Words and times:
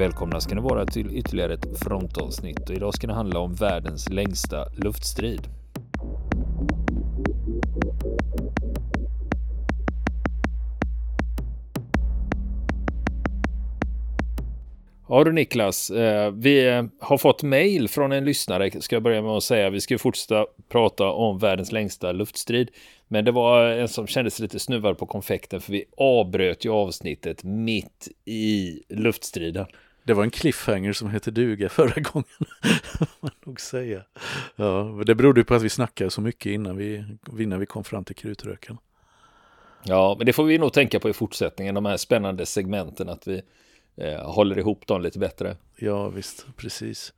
Välkomna 0.00 0.40
ska 0.40 0.54
ni 0.54 0.60
vara 0.60 0.86
till 0.86 1.16
ytterligare 1.16 1.54
ett 1.54 1.78
frontavsnitt 1.78 2.70
och 2.70 2.76
idag 2.76 2.94
ska 2.94 3.06
det 3.06 3.12
handla 3.12 3.40
om 3.40 3.54
världens 3.54 4.08
längsta 4.08 4.68
luftstrid. 4.72 5.40
Ja 15.08 15.24
du 15.24 15.32
Niklas, 15.32 15.90
eh, 15.90 16.30
vi 16.32 16.68
eh, 16.68 16.84
har 17.00 17.18
fått 17.18 17.42
mail 17.42 17.88
från 17.88 18.12
en 18.12 18.24
lyssnare, 18.24 18.80
ska 18.80 18.96
jag 18.96 19.02
börja 19.02 19.22
med 19.22 19.30
att 19.30 19.42
säga. 19.42 19.70
Vi 19.70 19.80
ska 19.80 19.98
fortsätta 19.98 20.46
prata 20.68 21.10
om 21.10 21.38
världens 21.38 21.72
längsta 21.72 22.12
luftstrid. 22.12 22.70
Men 23.08 23.24
det 23.24 23.32
var 23.32 23.64
en 23.64 23.88
som 23.88 24.06
kändes 24.06 24.38
lite 24.38 24.58
snuvad 24.58 24.98
på 24.98 25.06
konfekten 25.06 25.60
för 25.60 25.72
vi 25.72 25.84
avbröt 25.96 26.64
ju 26.64 26.70
avsnittet 26.70 27.44
mitt 27.44 28.08
i 28.24 28.82
luftstriden. 28.88 29.66
Det 30.04 30.14
var 30.14 30.22
en 30.22 30.30
cliffhanger 30.30 30.92
som 30.92 31.10
hette 31.10 31.30
duga 31.30 31.68
förra 31.78 32.00
gången, 32.00 32.28
man 33.20 33.30
nog 33.44 33.60
säga. 33.60 34.02
Ja, 34.56 35.02
det 35.06 35.14
berodde 35.14 35.44
på 35.44 35.54
att 35.54 35.62
vi 35.62 35.68
snackade 35.68 36.10
så 36.10 36.20
mycket 36.20 36.52
innan 36.52 36.76
vi, 36.76 37.04
innan 37.38 37.60
vi 37.60 37.66
kom 37.66 37.84
fram 37.84 38.04
till 38.04 38.16
krutröken. 38.16 38.78
Ja, 39.84 40.14
men 40.18 40.26
det 40.26 40.32
får 40.32 40.44
vi 40.44 40.58
nog 40.58 40.72
tänka 40.72 41.00
på 41.00 41.10
i 41.10 41.12
fortsättningen, 41.12 41.74
de 41.74 41.84
här 41.84 41.96
spännande 41.96 42.46
segmenten, 42.46 43.08
att 43.08 43.28
vi 43.28 43.42
eh, 43.96 44.30
håller 44.30 44.58
ihop 44.58 44.86
dem 44.86 45.02
lite 45.02 45.18
bättre. 45.18 45.56
Ja, 45.76 46.08
visst, 46.08 46.46
precis. 46.56 47.12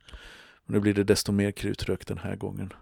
Nu 0.65 0.79
blir 0.79 0.93
det 0.93 1.03
desto 1.03 1.31
mer 1.31 1.51
krutrök 1.51 2.07
den 2.07 2.17
här 2.17 2.35
gången. 2.35 2.73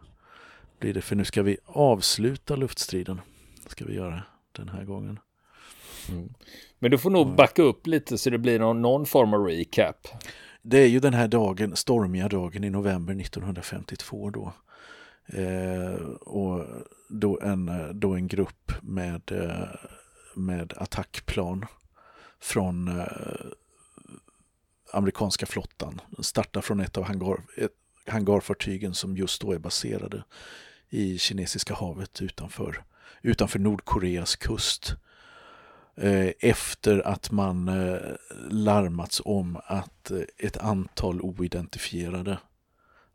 Blir 0.79 0.93
det, 0.93 1.01
för 1.01 1.15
nu 1.15 1.25
ska 1.25 1.43
vi 1.43 1.57
avsluta 1.65 2.55
luftstriden. 2.55 3.21
Ska 3.67 3.85
vi 3.85 3.95
göra 3.95 4.23
den 4.51 4.69
här 4.69 4.83
gången. 4.83 5.19
Mm. 6.09 6.33
Men 6.79 6.91
du 6.91 6.97
får 6.97 7.09
nog 7.09 7.35
backa 7.35 7.61
upp 7.61 7.87
lite 7.87 8.17
så 8.17 8.29
det 8.29 8.37
blir 8.37 8.59
någon, 8.59 8.81
någon 8.81 9.05
form 9.05 9.33
av 9.33 9.45
recap. 9.45 10.07
Det 10.61 10.77
är 10.77 10.87
ju 10.87 10.99
den 10.99 11.13
här 11.13 11.27
dagen, 11.27 11.75
stormiga 11.75 12.29
dagen 12.29 12.63
i 12.63 12.69
november 12.69 13.13
1952 13.21 14.29
då. 14.29 14.53
Eh, 15.25 15.93
och 16.11 16.65
då 17.09 17.39
en, 17.39 17.71
då 17.93 18.13
en 18.13 18.27
grupp 18.27 18.71
med, 18.81 19.31
eh, 19.31 19.67
med 20.35 20.73
attackplan 20.77 21.65
från 22.39 22.99
eh, 22.99 23.05
amerikanska 24.93 25.45
flottan 25.45 26.01
startar 26.19 26.61
från 26.61 26.79
ett 26.79 26.97
av 26.97 27.03
hangar, 27.03 27.41
ett, 27.57 27.71
hangarfartygen 28.05 28.93
som 28.93 29.17
just 29.17 29.41
då 29.41 29.51
är 29.51 29.59
baserade 29.59 30.23
i 30.89 31.17
Kinesiska 31.17 31.73
havet 31.73 32.21
utanför, 32.21 32.83
utanför 33.21 33.59
Nordkoreas 33.59 34.35
kust. 34.35 34.95
Eh, 36.01 36.31
efter 36.39 37.07
att 37.07 37.31
man 37.31 37.67
eh, 37.67 37.99
larmats 38.49 39.21
om 39.25 39.57
att 39.65 40.11
eh, 40.11 40.21
ett 40.37 40.57
antal 40.57 41.21
oidentifierade 41.21 42.37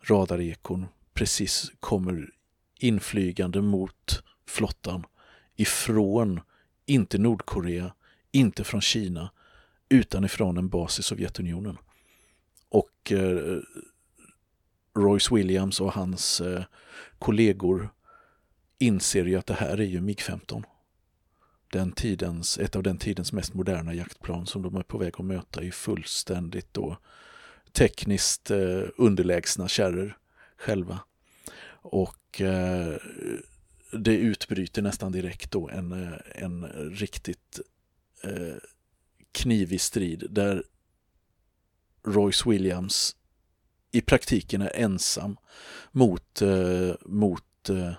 radarekon 0.03 0.87
precis 1.15 1.73
kommer 1.81 2.31
inflygande 2.79 3.63
mot 3.63 4.23
flottan 4.49 5.07
ifrån, 5.57 6.41
inte 6.87 7.19
Nordkorea, 7.19 7.93
inte 8.33 8.65
från 8.65 8.81
Kina, 8.81 9.31
utan 9.89 10.25
ifrån 10.25 10.57
en 10.57 10.69
bas 10.69 10.99
i 10.99 11.03
Sovjetunionen. 11.03 11.79
Och 12.69 13.13
eh, 13.13 13.59
Royce 14.97 15.35
Williams 15.35 15.81
och 15.81 15.93
hans 15.93 16.41
eh, 16.41 16.65
kollegor 17.19 17.91
inser 18.79 19.25
ju 19.25 19.37
att 19.37 19.47
det 19.47 19.55
här 19.55 19.79
är 19.81 19.87
ju 19.87 20.01
MiG-15 20.01 20.65
den 21.71 21.93
tidens, 21.93 22.59
ett 22.59 22.77
av 22.77 22.83
den 22.83 22.99
tidens 22.99 23.33
mest 23.33 23.55
moderna 23.55 23.95
jaktplan 23.95 24.47
som 24.47 24.63
de 24.63 24.77
är 24.77 24.83
på 24.83 24.99
väg 24.99 25.15
att 25.19 25.25
möta 25.25 25.63
i 25.63 25.71
fullständigt 25.71 26.75
då 26.75 26.97
tekniskt 27.73 28.51
eh, 28.51 28.83
underlägsna 28.97 29.69
kärror 29.69 30.19
själva. 30.57 31.01
Och 31.69 32.41
eh, 32.41 32.97
det 33.93 34.17
utbryter 34.17 34.83
nästan 34.83 35.13
direkt 35.13 35.51
då 35.51 35.69
en, 35.69 35.93
eh, 35.93 36.19
en 36.35 36.65
riktigt 36.93 37.61
eh, 38.23 38.57
knivig 39.33 39.81
strid 39.81 40.27
där 40.31 40.63
Royce 42.07 42.51
Williams 42.51 43.17
i 43.93 44.01
praktiken 44.01 44.63
är 44.63 44.73
ensam 44.75 45.37
mot, 45.93 46.43
eh, 46.43 46.95
mot 47.05 47.69
eh, 47.69 47.93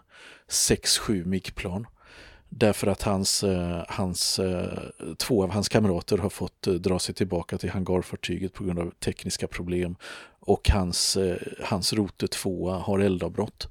6-7 0.48 1.26
MIG-plan. 1.26 1.88
Därför 2.50 2.88
att 2.88 3.02
hans, 3.02 3.44
eh, 3.44 3.84
hans, 3.88 4.40
eh, 4.40 4.80
två 5.18 5.44
av 5.44 5.50
hans 5.50 5.69
kamrater 5.69 6.18
har 6.18 6.30
fått 6.30 6.68
eh, 6.68 6.74
dra 6.74 7.00
sig 7.00 7.16
tillbaka 7.16 7.58
till 7.58 7.69
hangarfartyget 7.69 8.53
på 8.53 8.63
grund 8.63 8.80
av 8.80 8.91
tekniska 9.00 9.47
problem. 9.47 9.96
Och 10.40 10.69
hans, 10.69 11.18
hans 11.63 11.94
rote 11.94 12.28
tvåa 12.28 12.78
har 12.78 13.00
eldavbrott. 13.00 13.68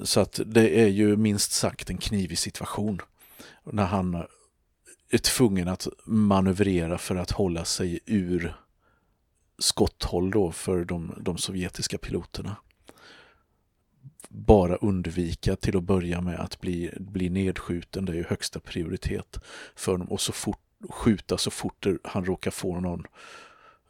Så 0.00 0.20
att 0.20 0.40
det 0.46 0.80
är 0.80 0.88
ju 0.88 1.16
minst 1.16 1.52
sagt 1.52 1.90
en 1.90 1.98
knivig 1.98 2.38
situation. 2.38 3.00
När 3.64 3.84
han 3.84 4.24
är 5.10 5.18
tvungen 5.18 5.68
att 5.68 5.88
manövrera 6.04 6.98
för 6.98 7.16
att 7.16 7.30
hålla 7.30 7.64
sig 7.64 8.00
ur 8.06 8.54
skotthåll 9.58 10.30
då 10.30 10.52
för 10.52 10.84
de, 10.84 11.14
de 11.20 11.38
sovjetiska 11.38 11.98
piloterna 11.98 12.56
bara 14.34 14.76
undvika 14.76 15.56
till 15.56 15.76
att 15.76 15.82
börja 15.82 16.20
med 16.20 16.40
att 16.40 16.60
bli, 16.60 16.90
bli 16.96 17.28
nedskjuten. 17.28 18.04
Det 18.04 18.12
är 18.12 18.16
ju 18.16 18.24
högsta 18.28 18.60
prioritet 18.60 19.38
för 19.74 19.92
honom. 19.92 20.08
Och 20.08 20.20
så 20.20 20.32
fort, 20.32 20.60
skjuta 20.88 21.38
så 21.38 21.50
fort 21.50 21.86
han 22.04 22.24
råkar 22.24 22.50
få 22.50 22.80
någon 22.80 23.06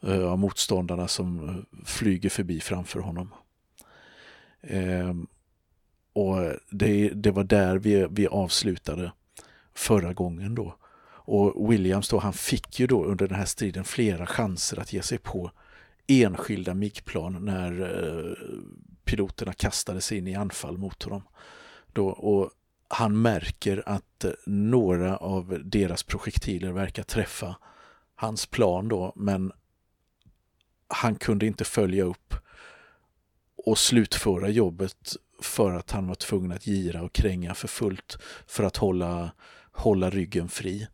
uh, 0.07 0.25
av 0.25 0.39
motståndarna 0.39 1.07
som 1.07 1.49
eh, 1.49 1.55
flyger 1.85 2.29
förbi 2.29 2.59
framför 2.59 2.99
honom. 2.99 3.33
Eh, 4.61 5.13
och 6.13 6.53
det, 6.69 7.09
det 7.09 7.31
var 7.31 7.43
där 7.43 7.77
vi, 7.77 8.07
vi 8.09 8.27
avslutade 8.27 9.11
förra 9.73 10.13
gången 10.13 10.55
då. 10.55 10.75
Och 11.27 11.71
Williams 11.71 12.09
då, 12.09 12.19
han 12.19 12.33
fick 12.33 12.79
ju 12.79 12.87
då 12.87 13.05
under 13.05 13.27
den 13.27 13.37
här 13.37 13.45
striden 13.45 13.83
flera 13.83 14.25
chanser 14.25 14.79
att 14.79 14.93
ge 14.93 15.01
sig 15.01 15.17
på 15.17 15.51
enskilda 16.07 16.73
MIG-plan 16.73 17.45
när 17.45 17.81
eh, 17.81 18.33
piloterna 19.05 19.53
kastade 19.53 20.01
sig 20.01 20.17
in 20.17 20.27
i 20.27 20.35
anfall 20.35 20.77
mot 20.77 21.03
honom. 21.03 21.23
Då, 21.93 22.07
och 22.07 22.51
han 22.87 23.21
märker 23.21 23.83
att 23.85 24.23
eh, 24.23 24.31
några 24.45 25.17
av 25.17 25.61
deras 25.63 26.03
projektiler 26.03 26.71
verkar 26.71 27.03
träffa 27.03 27.55
hans 28.15 28.45
plan 28.45 28.87
då, 28.87 29.13
men 29.15 29.51
han 30.87 31.15
kunde 31.15 31.45
inte 31.45 31.65
följa 31.65 32.03
upp 32.03 32.33
och 33.65 33.77
slutföra 33.77 34.49
jobbet 34.49 35.15
för 35.41 35.73
att 35.73 35.91
han 35.91 36.07
var 36.07 36.15
tvungen 36.15 36.51
att 36.51 36.67
gira 36.67 37.01
och 37.01 37.13
kränga 37.13 37.55
för 37.55 37.67
fullt 37.67 38.17
för 38.47 38.63
att 38.63 38.77
hålla, 38.77 39.31
hålla 39.71 40.09
ryggen 40.09 40.49
fri. 40.49 40.87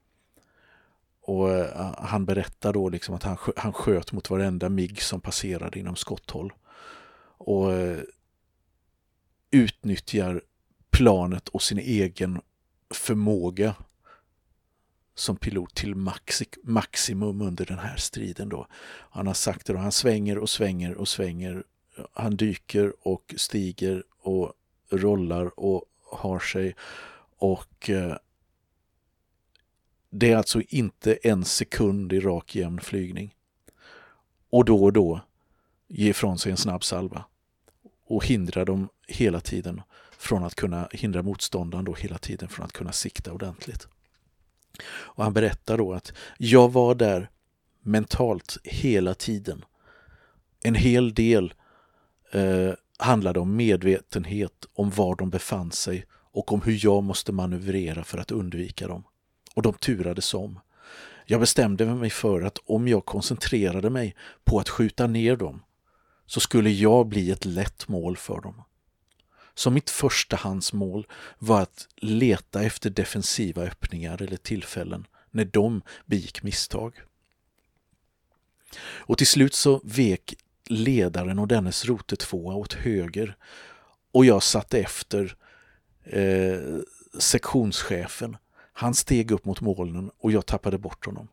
Och 1.21 1.49
eh, 1.49 1.93
han 1.97 2.25
berättar 2.25 2.73
då 2.73 2.89
liksom 2.89 3.15
att 3.15 3.23
han, 3.23 3.37
han 3.55 3.73
sköt 3.73 4.11
mot 4.11 4.29
varenda 4.29 4.69
MIG 4.69 5.01
som 5.01 5.21
passerade 5.21 5.79
inom 5.79 5.95
skotthåll. 5.95 6.53
Och 7.41 7.73
eh, 7.73 7.99
utnyttjar 9.51 10.41
planet 10.89 11.49
och 11.49 11.61
sin 11.61 11.79
egen 11.79 12.41
förmåga 12.89 13.75
som 15.15 15.35
pilot 15.35 15.75
till 15.75 15.95
maxi 15.95 16.45
maximum 16.63 17.41
under 17.41 17.65
den 17.65 17.79
här 17.79 17.97
striden. 17.97 18.49
Då. 18.49 18.67
Han 19.09 19.27
har 19.27 19.33
sagt 19.33 19.65
det, 19.65 19.73
då, 19.73 19.79
han 19.79 19.91
svänger 19.91 20.37
och 20.37 20.49
svänger 20.49 20.93
och 20.93 21.07
svänger. 21.07 21.63
Han 22.13 22.35
dyker 22.35 22.93
och 23.07 23.33
stiger 23.37 24.03
och 24.21 24.53
rollar 24.89 25.59
och 25.59 25.85
har 26.11 26.39
sig. 26.39 26.75
Och 27.37 27.89
eh, 27.89 28.17
det 30.09 30.31
är 30.31 30.37
alltså 30.37 30.61
inte 30.61 31.13
en 31.13 31.45
sekund 31.45 32.13
i 32.13 32.19
rak 32.19 32.55
jämn 32.55 32.79
flygning. 32.79 33.35
Och 34.49 34.65
då 34.65 34.83
och 34.83 34.93
då 34.93 35.21
ge 35.87 36.09
ifrån 36.09 36.37
sig 36.37 36.51
en 36.51 36.57
snabb 36.57 36.83
salva 36.83 37.25
och 38.11 38.25
hindra 38.25 38.65
dem 38.65 38.89
hela 39.07 39.39
tiden 39.39 39.81
från 40.17 40.43
att 40.43 40.55
kunna 40.55 40.87
hindra 40.91 41.21
motståndaren 41.21 41.85
då 41.85 41.93
hela 41.93 42.17
tiden 42.17 42.49
från 42.49 42.65
att 42.65 42.73
kunna 42.73 42.91
sikta 42.91 43.33
ordentligt. 43.33 43.87
Och 44.83 45.23
han 45.23 45.33
berättar 45.33 45.77
då 45.77 45.93
att 45.93 46.13
jag 46.37 46.71
var 46.71 46.95
där 46.95 47.29
mentalt 47.81 48.57
hela 48.63 49.13
tiden. 49.13 49.65
En 50.63 50.75
hel 50.75 51.13
del 51.13 51.53
eh, 52.31 52.73
handlade 52.97 53.39
om 53.39 53.55
medvetenhet 53.55 54.65
om 54.73 54.89
var 54.89 55.15
de 55.15 55.29
befann 55.29 55.71
sig 55.71 56.05
och 56.11 56.51
om 56.51 56.61
hur 56.61 56.85
jag 56.85 57.03
måste 57.03 57.31
manövrera 57.31 58.03
för 58.03 58.17
att 58.17 58.31
undvika 58.31 58.87
dem. 58.87 59.03
Och 59.55 59.61
de 59.61 59.73
turades 59.73 60.33
om. 60.33 60.59
Jag 61.25 61.39
bestämde 61.39 61.85
mig 61.85 62.09
för 62.09 62.41
att 62.41 62.57
om 62.65 62.87
jag 62.87 63.05
koncentrerade 63.05 63.89
mig 63.89 64.15
på 64.43 64.59
att 64.59 64.69
skjuta 64.69 65.07
ner 65.07 65.35
dem 65.35 65.61
så 66.31 66.39
skulle 66.39 66.69
jag 66.69 67.07
bli 67.07 67.31
ett 67.31 67.45
lätt 67.45 67.87
mål 67.87 68.17
för 68.17 68.41
dem. 68.41 68.63
Så 69.53 69.69
mitt 69.69 69.89
förstahandsmål 69.89 71.07
var 71.39 71.61
att 71.61 71.87
leta 71.95 72.63
efter 72.63 72.89
defensiva 72.89 73.61
öppningar 73.61 74.21
eller 74.21 74.37
tillfällen 74.37 75.07
när 75.31 75.45
de 75.45 75.81
begick 76.05 76.43
misstag. 76.43 77.01
Och 78.81 79.17
till 79.17 79.27
slut 79.27 79.53
så 79.53 79.81
vek 79.83 80.35
ledaren 80.65 81.39
och 81.39 81.47
dennes 81.47 81.85
rotetvåa 81.85 82.53
åt 82.53 82.73
höger 82.73 83.37
och 84.11 84.25
jag 84.25 84.43
satte 84.43 84.79
efter 84.79 85.35
eh, 86.03 86.79
sektionschefen. 87.19 88.37
Han 88.73 88.93
steg 88.93 89.31
upp 89.31 89.45
mot 89.45 89.61
molnen 89.61 90.11
och 90.17 90.31
jag 90.31 90.45
tappade 90.45 90.77
bort 90.77 91.05
honom. 91.05 91.27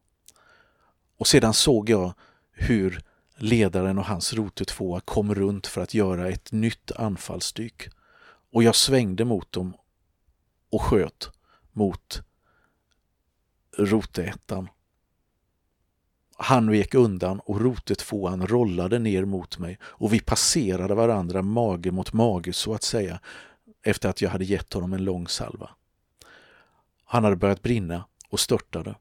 Och 1.17 1.27
sedan 1.27 1.55
såg 1.55 1.91
jag 1.91 2.15
hur 2.53 3.03
ledaren 3.39 3.99
och 3.99 4.05
hans 4.05 4.33
rotetvåa 4.33 5.01
kom 5.01 5.35
runt 5.35 5.67
för 5.67 5.81
att 5.81 5.95
göra 5.95 6.29
ett 6.29 6.53
nytt 6.53 6.93
anfallsdyk. 6.93 7.89
Och 8.53 8.63
jag 8.63 8.75
svängde 8.75 9.25
mot 9.25 9.53
dem 9.53 9.77
och 10.71 10.83
sköt 10.83 11.31
mot 11.73 12.23
roteettan. 13.79 14.69
Han 16.37 16.71
vek 16.71 16.95
undan 16.95 17.41
och 17.41 17.61
rotetvåan 17.61 18.47
rollade 18.47 18.99
ner 18.99 19.25
mot 19.25 19.59
mig 19.59 19.79
och 19.83 20.13
vi 20.13 20.21
passerade 20.21 20.95
varandra 20.95 21.43
mage 21.43 21.91
mot 21.91 22.13
mage 22.13 22.53
så 22.53 22.75
att 22.75 22.83
säga 22.83 23.21
efter 23.83 24.09
att 24.09 24.23
jag 24.23 24.31
hade 24.31 24.45
gett 24.45 24.73
honom 24.73 24.93
en 24.93 25.05
lång 25.05 25.29
salva. 25.29 25.71
Han 27.05 27.25
hade 27.25 27.37
börjat 27.37 27.63
brinna 27.63 28.05
och 28.29 28.41
störtade. 28.41 28.95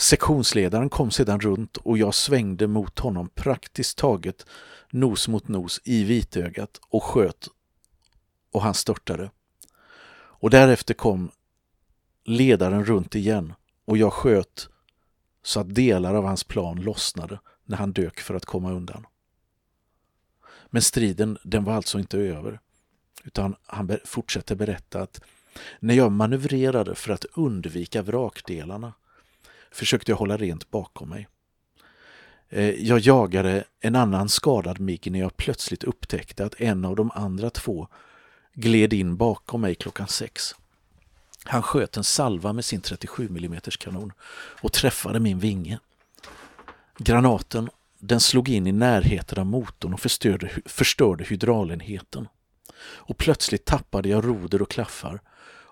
Sektionsledaren 0.00 0.88
kom 0.88 1.10
sedan 1.10 1.40
runt 1.40 1.76
och 1.76 1.98
jag 1.98 2.14
svängde 2.14 2.66
mot 2.66 2.98
honom 2.98 3.28
praktiskt 3.28 3.98
taget 3.98 4.46
nos 4.90 5.28
mot 5.28 5.48
nos 5.48 5.80
i 5.84 6.04
vitögat 6.04 6.80
och 6.88 7.02
sköt 7.02 7.48
och 8.52 8.62
han 8.62 8.74
störtade. 8.74 9.30
Och 10.12 10.50
därefter 10.50 10.94
kom 10.94 11.30
ledaren 12.24 12.84
runt 12.84 13.14
igen 13.14 13.52
och 13.84 13.96
jag 13.96 14.12
sköt 14.12 14.68
så 15.42 15.60
att 15.60 15.74
delar 15.74 16.14
av 16.14 16.24
hans 16.24 16.44
plan 16.44 16.80
lossnade 16.80 17.40
när 17.64 17.76
han 17.76 17.92
dök 17.92 18.20
för 18.20 18.34
att 18.34 18.46
komma 18.46 18.72
undan. 18.72 19.06
Men 20.66 20.82
striden 20.82 21.38
den 21.44 21.64
var 21.64 21.72
alltså 21.72 21.98
inte 21.98 22.18
över 22.18 22.60
utan 23.24 23.56
han 23.66 23.98
fortsätter 24.04 24.54
berätta 24.54 25.02
att 25.02 25.20
när 25.80 25.94
jag 25.94 26.12
manövrerade 26.12 26.94
för 26.94 27.12
att 27.12 27.24
undvika 27.24 28.02
vrakdelarna 28.02 28.92
försökte 29.72 30.12
jag 30.12 30.16
hålla 30.16 30.36
rent 30.36 30.70
bakom 30.70 31.08
mig. 31.08 31.28
Eh, 32.48 32.70
jag 32.70 32.98
jagade 32.98 33.64
en 33.80 33.96
annan 33.96 34.28
skadad 34.28 34.80
MIG 34.80 35.12
när 35.12 35.20
jag 35.20 35.36
plötsligt 35.36 35.84
upptäckte 35.84 36.44
att 36.44 36.60
en 36.60 36.84
av 36.84 36.96
de 36.96 37.10
andra 37.14 37.50
två 37.50 37.88
gled 38.54 38.92
in 38.92 39.16
bakom 39.16 39.60
mig 39.60 39.74
klockan 39.74 40.08
sex. 40.08 40.54
Han 41.44 41.62
sköt 41.62 41.96
en 41.96 42.04
salva 42.04 42.52
med 42.52 42.64
sin 42.64 42.80
37 42.80 43.26
mm 43.26 43.60
kanon 43.78 44.12
och 44.62 44.72
träffade 44.72 45.20
min 45.20 45.38
vinge. 45.38 45.78
Granaten 46.98 47.70
den 47.98 48.20
slog 48.20 48.48
in 48.48 48.66
i 48.66 48.72
närheten 48.72 49.38
av 49.38 49.46
motorn 49.46 49.94
och 49.94 50.00
förstörde, 50.00 50.50
förstörde 50.66 51.24
hydraulenheten. 51.24 52.28
Och 52.82 53.16
plötsligt 53.16 53.64
tappade 53.64 54.08
jag 54.08 54.24
roder 54.24 54.62
och 54.62 54.70
klaffar 54.70 55.20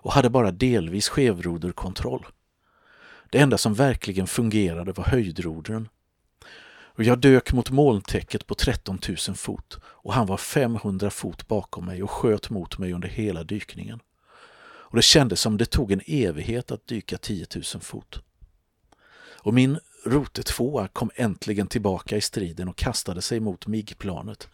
och 0.01 0.13
hade 0.13 0.29
bara 0.29 0.51
delvis 0.51 1.09
skevroderkontroll. 1.09 2.25
Det 3.29 3.39
enda 3.39 3.57
som 3.57 3.73
verkligen 3.73 4.27
fungerade 4.27 4.91
var 4.91 5.03
höjdrodren. 5.03 5.89
Och 6.99 7.03
jag 7.03 7.19
dök 7.19 7.53
mot 7.53 7.69
molntäcket 7.69 8.47
på 8.47 8.55
13 8.55 8.99
000 9.27 9.35
fot 9.35 9.77
och 9.83 10.13
han 10.13 10.25
var 10.27 10.37
500 10.37 11.09
fot 11.09 11.47
bakom 11.47 11.85
mig 11.85 12.03
och 12.03 12.11
sköt 12.11 12.49
mot 12.49 12.77
mig 12.77 12.93
under 12.93 13.07
hela 13.07 13.43
dykningen. 13.43 13.99
Och 14.61 14.95
det 14.95 15.01
kändes 15.01 15.41
som 15.41 15.57
det 15.57 15.65
tog 15.65 15.91
en 15.91 16.01
evighet 16.07 16.71
att 16.71 16.87
dyka 16.87 17.17
10 17.17 17.45
000 17.55 17.63
fot. 17.81 18.23
Och 19.41 19.53
min 19.53 19.79
Rote 20.05 20.43
2 20.43 20.87
kom 20.93 21.11
äntligen 21.15 21.67
tillbaka 21.67 22.17
i 22.17 22.21
striden 22.21 22.67
och 22.67 22.77
kastade 22.77 23.21
sig 23.21 23.39
mot 23.39 23.67
MIG-planet 23.67 24.49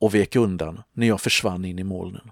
och 0.00 0.14
vek 0.14 0.36
undan 0.36 0.82
när 0.92 1.06
jag 1.06 1.20
försvann 1.20 1.64
in 1.64 1.78
i 1.78 1.84
molnen. 1.84 2.30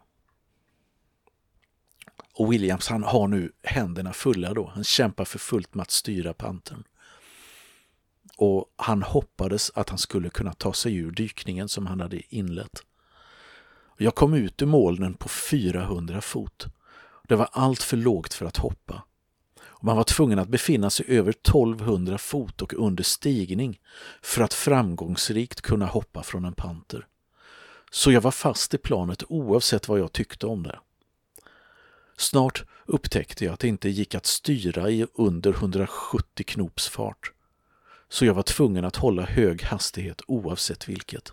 Och 2.39 2.53
Williams 2.53 2.89
han 2.89 3.03
har 3.03 3.29
nu 3.29 3.53
händerna 3.63 4.13
fulla 4.13 4.55
då. 4.55 4.71
Han 4.75 4.85
kämpar 4.85 5.25
för 5.25 5.39
fullt 5.39 5.75
med 5.75 5.83
att 5.83 5.91
styra 5.91 6.35
pantern. 6.35 6.85
Och 8.37 8.65
han 8.77 9.03
hoppades 9.03 9.71
att 9.75 9.89
han 9.89 9.99
skulle 9.99 10.31
kunna 10.31 10.53
ta 10.53 10.73
sig 10.73 10.97
ur 10.97 11.11
dykningen 11.11 11.69
som 11.69 11.87
han 11.87 12.01
hade 12.01 12.35
inlett. 12.35 12.83
Jag 13.97 14.15
kom 14.15 14.35
ut 14.35 14.63
ur 14.63 14.67
molnen 14.67 15.15
på 15.15 15.29
400 15.29 16.21
fot. 16.21 16.67
Det 17.29 17.37
var 17.37 17.49
allt 17.53 17.83
för 17.83 17.97
lågt 17.97 18.35
för 18.35 18.47
att 18.47 18.57
hoppa. 18.57 19.03
Man 19.83 19.97
var 19.97 20.05
tvungen 20.05 20.39
att 20.39 20.49
befinna 20.49 20.91
sig 20.91 21.07
över 21.09 21.31
1200 21.31 22.19
fot 22.19 22.63
och 22.63 22.75
under 22.75 23.05
stigning 23.05 23.81
för 24.23 24.43
att 24.43 24.55
framgångsrikt 24.55 25.61
kunna 25.61 25.87
hoppa 25.87 26.23
från 26.23 26.45
en 26.45 26.55
panter. 26.55 27.07
Så 27.91 28.13
jag 28.13 28.21
var 28.21 28.31
fast 28.31 28.75
i 28.75 28.79
planet 28.79 29.23
oavsett 29.29 29.89
vad 29.89 29.99
jag 29.99 30.13
tyckte 30.13 30.47
om 30.47 30.63
det. 30.63 30.79
Snart 32.19 32.65
upptäckte 32.87 33.45
jag 33.45 33.55
att 33.55 33.61
det 33.61 33.69
inte 33.69 33.89
gick 33.89 34.15
att 34.15 34.27
styra 34.27 34.91
i 34.91 35.07
under 35.15 35.51
170 35.51 36.45
knops 36.47 36.89
fart. 36.89 37.33
Så 38.09 38.25
jag 38.25 38.35
var 38.35 38.43
tvungen 38.43 38.85
att 38.85 38.97
hålla 38.97 39.23
hög 39.23 39.63
hastighet 39.63 40.21
oavsett 40.27 40.89
vilket. 40.89 41.33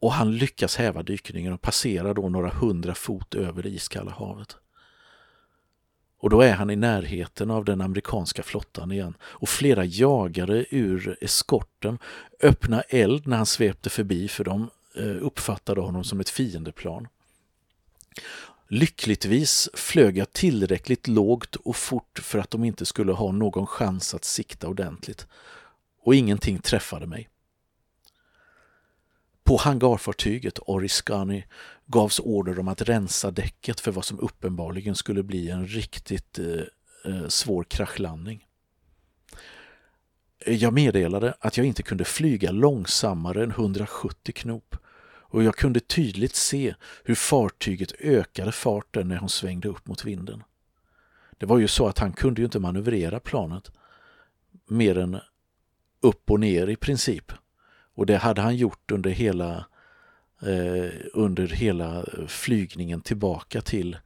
Och 0.00 0.12
han 0.12 0.36
lyckas 0.36 0.76
häva 0.76 1.02
dykningen 1.02 1.52
och 1.52 1.60
passerar 1.60 2.14
då 2.14 2.28
några 2.28 2.50
hundra 2.50 2.94
fot 2.94 3.34
över 3.34 3.62
det 3.62 3.68
iskalla 3.68 4.10
havet. 4.10 4.56
Och 6.18 6.30
då 6.30 6.40
är 6.40 6.52
han 6.52 6.70
i 6.70 6.76
närheten 6.76 7.50
av 7.50 7.64
den 7.64 7.80
amerikanska 7.80 8.42
flottan 8.42 8.92
igen 8.92 9.14
och 9.22 9.48
flera 9.48 9.84
jagare 9.84 10.64
ur 10.70 11.18
eskorten 11.20 11.98
öppnar 12.42 12.84
eld 12.88 13.26
när 13.26 13.36
han 13.36 13.46
svepte 13.46 13.90
förbi 13.90 14.28
för 14.28 14.44
de 14.44 14.70
eh, 14.96 15.16
uppfattade 15.20 15.80
honom 15.80 16.04
som 16.04 16.20
ett 16.20 16.30
fiendeplan. 16.30 17.08
Lyckligtvis 18.72 19.68
flög 19.74 20.18
jag 20.18 20.32
tillräckligt 20.32 21.08
lågt 21.08 21.56
och 21.56 21.76
fort 21.76 22.18
för 22.22 22.38
att 22.38 22.50
de 22.50 22.64
inte 22.64 22.86
skulle 22.86 23.12
ha 23.12 23.32
någon 23.32 23.66
chans 23.66 24.14
att 24.14 24.24
sikta 24.24 24.68
ordentligt. 24.68 25.26
Och 26.02 26.14
ingenting 26.14 26.58
träffade 26.58 27.06
mig. 27.06 27.28
På 29.44 29.56
hangarfartyget 29.56 30.58
Oriskany 30.66 31.44
gavs 31.86 32.20
order 32.20 32.58
om 32.58 32.68
att 32.68 32.82
rensa 32.82 33.30
däcket 33.30 33.80
för 33.80 33.90
vad 33.90 34.04
som 34.04 34.20
uppenbarligen 34.20 34.94
skulle 34.94 35.22
bli 35.22 35.50
en 35.50 35.66
riktigt 35.66 36.38
eh, 36.38 36.62
eh 37.04 37.28
svår 37.28 37.64
kraschlandning. 37.64 38.46
Jag 40.46 40.72
meddelade 40.72 41.34
att 41.40 41.56
jag 41.56 41.66
inte 41.66 41.82
kunde 41.82 42.04
flyga 42.04 42.50
långsammare 42.50 43.42
än 43.42 43.50
170 43.50 44.32
knop 44.34 44.76
och 45.30 45.42
jag 45.42 45.56
kunde 45.56 45.80
tydligt 45.80 46.34
se 46.34 46.74
hur 47.04 47.14
fartyget 47.14 47.92
ökade 48.00 48.52
farten 48.52 49.08
när 49.08 49.16
hon 49.16 49.28
svängde 49.28 49.68
upp 49.68 49.86
mot 49.86 50.04
vinden. 50.04 50.42
Det 51.38 51.46
var 51.46 51.58
ju 51.58 51.68
så 51.68 51.86
att 51.86 51.98
han 51.98 52.12
kunde 52.12 52.40
ju 52.40 52.44
inte 52.44 52.58
manövrera 52.58 53.20
planet 53.20 53.70
mer 54.68 54.98
än 54.98 55.20
upp 56.00 56.30
och 56.30 56.40
ner 56.40 56.66
i 56.66 56.76
princip. 56.76 57.32
Och 57.94 58.06
det 58.06 58.16
hade 58.16 58.40
han 58.40 58.56
gjort 58.56 58.90
under 58.90 59.10
hela, 59.10 59.66
eh, 60.42 60.90
under 61.12 61.46
hela 61.46 62.04
flygningen 62.26 63.00
tillbaka 63.00 63.60
till, 63.60 63.96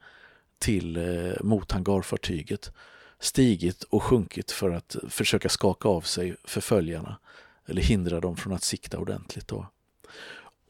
till 0.58 0.96
eh, 0.96 1.42
mot 1.42 1.72
hangarfartyget. 1.72 2.72
Stigit 3.18 3.82
och 3.82 4.02
sjunkit 4.02 4.50
för 4.50 4.70
att 4.70 4.96
försöka 5.08 5.48
skaka 5.48 5.88
av 5.88 6.00
sig 6.00 6.36
förföljarna 6.44 7.18
eller 7.66 7.82
hindra 7.82 8.20
dem 8.20 8.36
från 8.36 8.52
att 8.52 8.62
sikta 8.62 8.98
ordentligt. 8.98 9.48
Då. 9.48 9.66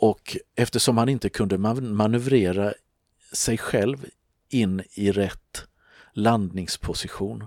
Och 0.04 0.36
eftersom 0.54 0.98
han 0.98 1.08
inte 1.08 1.28
kunde 1.28 1.58
manövrera 1.80 2.74
sig 3.32 3.58
själv 3.58 4.06
in 4.48 4.82
i 4.94 5.12
rätt 5.12 5.66
landningsposition 6.12 7.46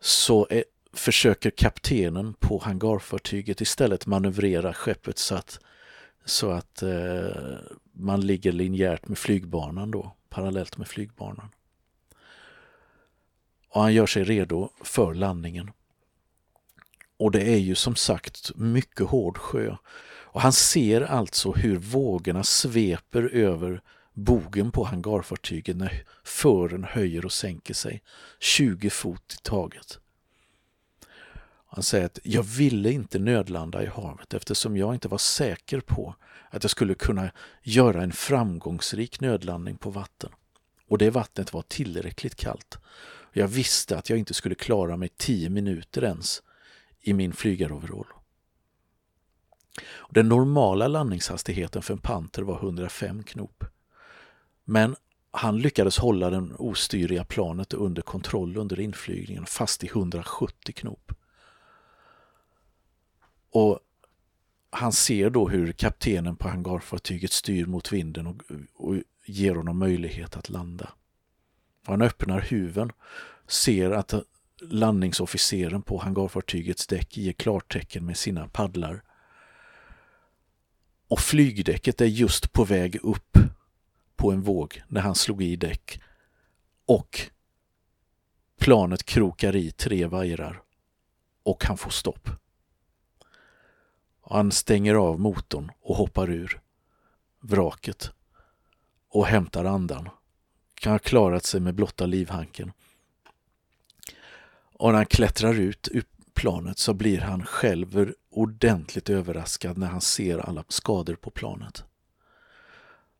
så 0.00 0.46
är, 0.50 0.64
försöker 0.92 1.50
kaptenen 1.50 2.34
på 2.34 2.58
hangarfartyget 2.58 3.60
istället 3.60 4.06
manövrera 4.06 4.74
skeppet 4.74 5.18
så 5.18 5.34
att, 5.34 5.60
så 6.24 6.50
att 6.50 6.82
eh, 6.82 7.58
man 7.92 8.20
ligger 8.20 8.52
linjärt 8.52 9.08
med 9.08 9.18
flygbanan 9.18 9.90
då, 9.90 10.16
parallellt 10.28 10.76
med 10.76 10.88
flygbanan. 10.88 11.48
Och 13.68 13.82
han 13.82 13.94
gör 13.94 14.06
sig 14.06 14.24
redo 14.24 14.70
för 14.82 15.14
landningen. 15.14 15.70
Och 17.16 17.30
det 17.30 17.42
är 17.42 17.58
ju 17.58 17.74
som 17.74 17.96
sagt 17.96 18.50
mycket 18.56 19.06
hård 19.06 19.38
sjö. 19.38 19.76
Och 20.38 20.42
han 20.42 20.52
ser 20.52 21.00
alltså 21.00 21.52
hur 21.52 21.76
vågorna 21.76 22.44
sveper 22.44 23.22
över 23.22 23.82
bogen 24.14 24.72
på 24.72 24.84
hangarfartyget 24.84 25.76
när 25.76 26.04
fören 26.24 26.84
höjer 26.84 27.24
och 27.24 27.32
sänker 27.32 27.74
sig 27.74 28.02
20 28.40 28.90
fot 28.90 29.34
i 29.38 29.42
taget. 29.42 29.98
Han 31.66 31.82
säger 31.82 32.06
att 32.06 32.18
jag 32.22 32.42
ville 32.42 32.90
inte 32.90 33.18
nödlanda 33.18 33.82
i 33.82 33.86
havet 33.86 34.34
eftersom 34.34 34.76
jag 34.76 34.94
inte 34.94 35.08
var 35.08 35.18
säker 35.18 35.80
på 35.80 36.14
att 36.50 36.64
jag 36.64 36.70
skulle 36.70 36.94
kunna 36.94 37.30
göra 37.62 38.02
en 38.02 38.12
framgångsrik 38.12 39.20
nödlandning 39.20 39.76
på 39.76 39.90
vatten. 39.90 40.30
Och 40.88 40.98
det 40.98 41.10
vattnet 41.10 41.52
var 41.52 41.62
tillräckligt 41.62 42.34
kallt. 42.34 42.78
Jag 43.32 43.48
visste 43.48 43.98
att 43.98 44.10
jag 44.10 44.18
inte 44.18 44.34
skulle 44.34 44.54
klara 44.54 44.96
mig 44.96 45.08
tio 45.16 45.50
minuter 45.50 46.04
ens 46.04 46.42
i 47.00 47.12
min 47.12 47.32
flygaroverall. 47.32 48.17
Den 50.10 50.28
normala 50.28 50.88
landningshastigheten 50.88 51.82
för 51.82 51.94
en 51.94 52.00
panter 52.00 52.42
var 52.42 52.56
105 52.56 53.22
knop. 53.22 53.64
Men 54.64 54.96
han 55.30 55.58
lyckades 55.58 55.98
hålla 55.98 56.30
den 56.30 56.54
ostyriga 56.58 57.24
planet 57.24 57.74
under 57.74 58.02
kontroll 58.02 58.56
under 58.56 58.80
inflygningen 58.80 59.46
fast 59.46 59.84
i 59.84 59.86
170 59.86 60.74
knop. 60.74 61.12
Och 63.50 63.80
han 64.70 64.92
ser 64.92 65.30
då 65.30 65.48
hur 65.48 65.72
kaptenen 65.72 66.36
på 66.36 66.48
hangarfartyget 66.48 67.32
styr 67.32 67.66
mot 67.66 67.92
vinden 67.92 68.26
och, 68.26 68.42
och 68.74 68.96
ger 69.26 69.54
honom 69.54 69.78
möjlighet 69.78 70.36
att 70.36 70.48
landa. 70.48 70.92
Han 71.86 72.02
öppnar 72.02 72.40
huven, 72.40 72.92
ser 73.46 73.90
att 73.90 74.14
landningsofficeren 74.60 75.82
på 75.82 75.98
hangarfartygets 75.98 76.86
däck 76.86 77.16
ger 77.16 77.32
klartecken 77.32 78.06
med 78.06 78.16
sina 78.16 78.48
paddlar. 78.48 79.02
Och 81.08 81.20
flygdäcket 81.20 82.00
är 82.00 82.06
just 82.06 82.52
på 82.52 82.64
väg 82.64 82.98
upp 83.02 83.38
på 84.16 84.32
en 84.32 84.42
våg 84.42 84.82
när 84.88 85.00
han 85.00 85.14
slog 85.14 85.42
i 85.42 85.56
däck. 85.56 86.00
Och 86.86 87.20
planet 88.58 89.04
krokar 89.04 89.56
i 89.56 89.70
tre 89.70 90.06
vajrar 90.06 90.62
och 91.42 91.64
han 91.64 91.78
får 91.78 91.90
stopp. 91.90 92.28
Han 94.20 94.52
stänger 94.52 94.94
av 94.94 95.20
motorn 95.20 95.72
och 95.80 95.96
hoppar 95.96 96.30
ur 96.30 96.60
vraket 97.40 98.12
och 99.08 99.26
hämtar 99.26 99.64
andan. 99.64 100.08
Kan 100.74 100.92
ha 100.92 100.98
klarat 100.98 101.44
sig 101.44 101.60
med 101.60 101.74
blotta 101.74 102.06
livhanken. 102.06 102.72
Och 104.72 104.88
när 104.88 104.96
han 104.96 105.06
klättrar 105.06 105.54
ut 105.54 105.88
ur 105.92 106.04
planet 106.34 106.78
så 106.78 106.94
blir 106.94 107.20
han 107.20 107.46
själv 107.46 108.14
ordentligt 108.38 109.10
överraskad 109.10 109.78
när 109.78 109.86
han 109.86 110.00
ser 110.00 110.38
alla 110.38 110.64
skador 110.68 111.14
på 111.14 111.30
planet. 111.30 111.84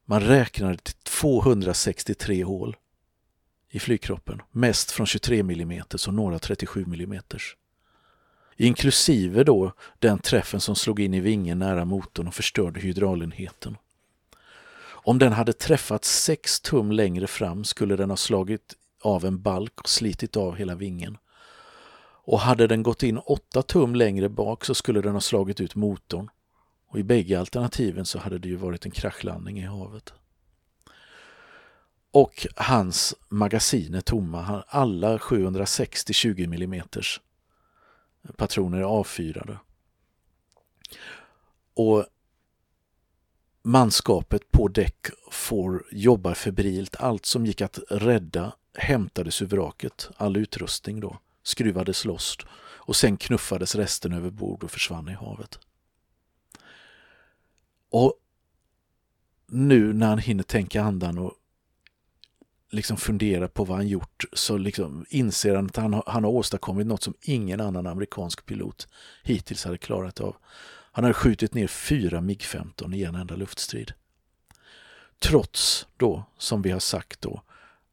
Man 0.04 0.20
räknar 0.20 0.74
till 0.74 0.94
263 0.94 2.44
hål 2.44 2.76
i 3.70 3.78
flygkroppen, 3.78 4.42
mest 4.50 4.90
från 4.90 5.06
23 5.06 5.38
mm 5.40 5.82
och 6.06 6.14
några 6.14 6.38
37 6.38 6.84
mm. 6.84 7.20
Inklusive 8.56 9.44
då 9.44 9.72
den 9.98 10.18
träffen 10.18 10.60
som 10.60 10.76
slog 10.76 11.00
in 11.00 11.14
i 11.14 11.20
vingen 11.20 11.58
nära 11.58 11.84
motorn 11.84 12.28
och 12.28 12.34
förstörde 12.34 12.80
hydraulenheten. 12.80 13.76
Om 14.80 15.18
den 15.18 15.32
hade 15.32 15.52
träffat 15.52 16.04
6 16.04 16.60
tum 16.60 16.92
längre 16.92 17.26
fram 17.26 17.64
skulle 17.64 17.96
den 17.96 18.10
ha 18.10 18.16
slagit 18.16 18.74
av 19.02 19.24
en 19.24 19.42
balk 19.42 19.80
och 19.80 19.88
slitit 19.88 20.36
av 20.36 20.56
hela 20.56 20.74
vingen. 20.74 21.18
Och 22.30 22.40
hade 22.40 22.66
den 22.66 22.82
gått 22.82 23.02
in 23.02 23.18
8 23.18 23.62
tum 23.62 23.94
längre 23.94 24.28
bak 24.28 24.64
så 24.64 24.74
skulle 24.74 25.00
den 25.00 25.12
ha 25.12 25.20
slagit 25.20 25.60
ut 25.60 25.74
motorn. 25.74 26.30
Och 26.88 26.98
i 26.98 27.02
bägge 27.02 27.40
alternativen 27.40 28.04
så 28.04 28.18
hade 28.18 28.38
det 28.38 28.48
ju 28.48 28.56
varit 28.56 28.84
en 28.84 28.90
kraschlandning 28.90 29.58
i 29.58 29.62
havet. 29.62 30.12
Och 32.10 32.46
hans 32.56 33.14
magasin 33.28 33.94
är 33.94 34.00
tomma. 34.00 34.64
Alla 34.68 35.18
760 35.18 36.12
20 36.12 36.44
mm 36.44 36.82
patroner 38.36 38.78
är 38.78 38.82
avfyrade. 38.82 39.58
Och 41.74 42.06
manskapet 43.62 44.50
på 44.50 44.68
däck 44.68 45.06
får 45.30 45.86
jobba 45.92 46.34
febrilt. 46.34 46.96
Allt 46.96 47.26
som 47.26 47.46
gick 47.46 47.60
att 47.60 47.78
rädda 47.90 48.52
hämtades 48.74 49.42
ur 49.42 49.46
vraket, 49.46 50.10
all 50.16 50.36
utrustning 50.36 51.00
då, 51.00 51.18
skruvades 51.48 52.04
loss 52.04 52.38
och 52.60 52.96
sen 52.96 53.16
knuffades 53.16 53.74
resten 53.74 54.12
över 54.12 54.30
bord 54.30 54.64
och 54.64 54.70
försvann 54.70 55.08
i 55.08 55.12
havet. 55.12 55.58
Och 57.90 58.14
nu 59.46 59.92
när 59.92 60.08
han 60.08 60.18
hinner 60.18 60.42
tänka 60.42 60.82
andan 60.82 61.18
och 61.18 61.32
liksom 62.70 62.96
fundera 62.96 63.48
på 63.48 63.64
vad 63.64 63.76
han 63.76 63.88
gjort 63.88 64.24
så 64.32 64.56
liksom 64.56 65.06
inser 65.08 65.54
han 65.54 65.66
att 65.66 65.76
han 65.76 65.94
har, 65.94 66.04
han 66.06 66.24
har 66.24 66.30
åstadkommit 66.30 66.86
något 66.86 67.02
som 67.02 67.14
ingen 67.20 67.60
annan 67.60 67.86
amerikansk 67.86 68.46
pilot 68.46 68.88
hittills 69.22 69.64
hade 69.64 69.78
klarat 69.78 70.20
av. 70.20 70.36
Han 70.92 71.04
hade 71.04 71.14
skjutit 71.14 71.54
ner 71.54 71.66
fyra 71.66 72.20
MIG-15 72.20 72.94
i 72.94 73.04
en 73.04 73.14
enda 73.14 73.36
luftstrid. 73.36 73.92
Trots 75.18 75.86
då, 75.96 76.24
som 76.38 76.62
vi 76.62 76.70
har 76.70 76.80
sagt 76.80 77.20
då, 77.20 77.42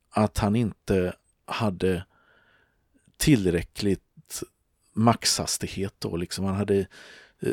att 0.10 0.38
han 0.38 0.56
inte 0.56 1.14
hade 1.46 2.06
tillräckligt 3.18 4.44
maxhastighet 4.94 5.94
då. 6.00 6.18
Liksom 6.18 6.46
han 6.46 6.56
hade 6.56 6.78
eh, 7.40 7.52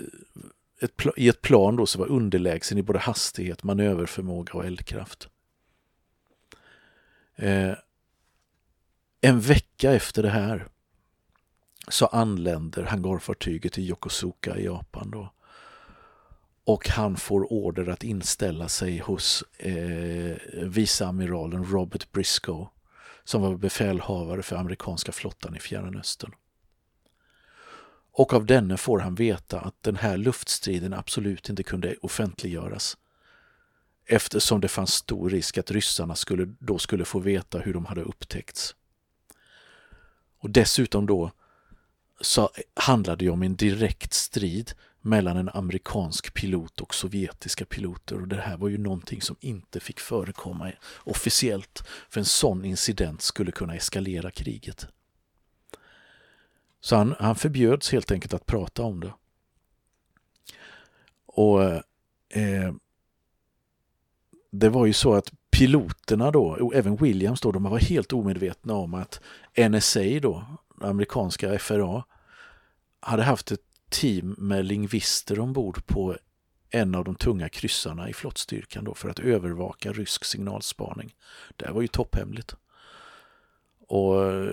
ett, 0.81 0.92
i 1.16 1.28
ett 1.28 1.42
plan 1.42 1.76
då 1.76 1.87
så 1.87 1.99
var 1.99 2.07
underlägsen 2.07 2.78
i 2.78 2.83
både 2.83 2.99
hastighet, 2.99 3.62
manöverförmåga 3.62 4.52
och 4.52 4.64
eldkraft. 4.64 5.28
Eh, 7.37 7.75
en 9.21 9.40
vecka 9.40 9.92
efter 9.92 10.23
det 10.23 10.31
här 10.31 10.69
så 11.88 12.07
anländer 12.07 12.83
hangarfartyget 12.83 13.73
till 13.73 13.88
Yokosuka 13.88 14.57
i 14.57 14.64
Japan. 14.64 15.11
Då. 15.11 15.33
Och 16.64 16.88
han 16.88 17.16
får 17.16 17.52
order 17.52 17.88
att 17.88 18.04
inställa 18.04 18.69
sig 18.69 18.99
hos 18.99 19.45
eh, 19.59 20.37
viceamiralen 20.62 21.64
Robert 21.64 22.12
Briscoe 22.12 22.69
som 23.25 23.43
var 23.43 23.57
befälhavare 23.57 24.43
för 24.43 24.57
amerikanska 24.57 25.12
flottan 25.12 25.57
i 25.57 25.59
Fjärran 25.59 25.99
Östern. 25.99 26.35
Och 28.12 28.35
av 28.35 28.47
denne 28.47 28.76
får 28.76 28.99
han 28.99 29.14
veta 29.14 29.61
att 29.61 29.83
den 29.83 29.97
här 29.97 30.17
luftstriden 30.17 30.93
absolut 30.93 31.49
inte 31.49 31.62
kunde 31.62 31.97
offentliggöras 32.02 32.97
eftersom 34.07 34.61
det 34.61 34.69
fanns 34.69 34.95
stor 34.95 35.31
risk 35.31 35.59
att 35.59 35.71
ryssarna 35.71 36.14
skulle, 36.14 36.55
då 36.59 36.79
skulle 36.79 37.05
få 37.05 37.19
veta 37.19 37.59
hur 37.59 37.75
de 37.75 37.85
hade 37.85 38.02
upptäckts. 38.02 38.75
Och 40.38 40.50
dessutom 40.50 41.07
då 41.07 41.31
så 42.21 42.50
handlade 42.75 43.25
det 43.25 43.31
om 43.31 43.43
en 43.43 43.57
direkt 43.57 44.12
strid 44.12 44.73
mellan 45.03 45.37
en 45.37 45.49
amerikansk 45.49 46.35
pilot 46.35 46.81
och 46.81 46.95
sovjetiska 46.95 47.65
piloter 47.65 48.21
och 48.21 48.29
det 48.29 48.37
här 48.37 48.57
var 48.57 48.69
ju 48.69 48.79
någonting 48.79 49.23
som 49.23 49.37
inte 49.41 49.81
fick 49.81 50.01
förekomma 50.01 50.73
officiellt 50.99 51.89
för 52.09 52.21
en 52.21 52.25
sån 52.25 52.65
incident 52.65 53.23
skulle 53.23 53.53
kunna 53.53 53.75
eskalera 53.75 54.31
kriget. 54.31 54.87
Så 56.81 56.97
han, 56.97 57.15
han 57.19 57.37
förbjöds 57.37 57.93
helt 57.93 58.11
enkelt 58.11 58.35
att 58.35 58.47
prata 58.47 58.83
om 58.83 59.01
det. 59.01 59.13
Och 61.27 61.63
eh, 62.29 62.75
det 64.51 64.69
var 64.69 64.87
ju 64.87 64.93
så 64.93 65.15
att 65.15 65.33
piloterna 65.51 66.31
då, 66.31 66.45
och 66.45 66.75
även 66.75 66.97
Williams 66.97 67.41
då, 67.41 67.53
de 67.53 67.63
var 67.63 67.79
helt 67.79 68.13
omedvetna 68.13 68.75
om 68.75 68.95
att 68.95 69.21
NSA 69.71 70.21
då, 70.23 70.45
amerikanska 70.81 71.59
FRA, 71.59 72.05
hade 73.01 73.23
haft 73.23 73.53
ett 73.53 73.72
team 73.93 74.35
med 74.39 74.65
lingvister 74.65 75.41
ombord 75.41 75.87
på 75.87 76.17
en 76.71 76.95
av 76.95 77.05
de 77.05 77.15
tunga 77.15 77.49
kryssarna 77.49 78.09
i 78.09 78.13
flottstyrkan 78.13 78.85
då 78.85 78.95
för 78.95 79.09
att 79.09 79.19
övervaka 79.19 79.93
rysk 79.93 80.25
signalspaning. 80.25 81.15
Det 81.57 81.67
här 81.67 81.73
var 81.73 81.83
ju 81.83 81.89
topphemligt. 81.89 82.55
Och 83.89 84.25
eh, 84.25 84.45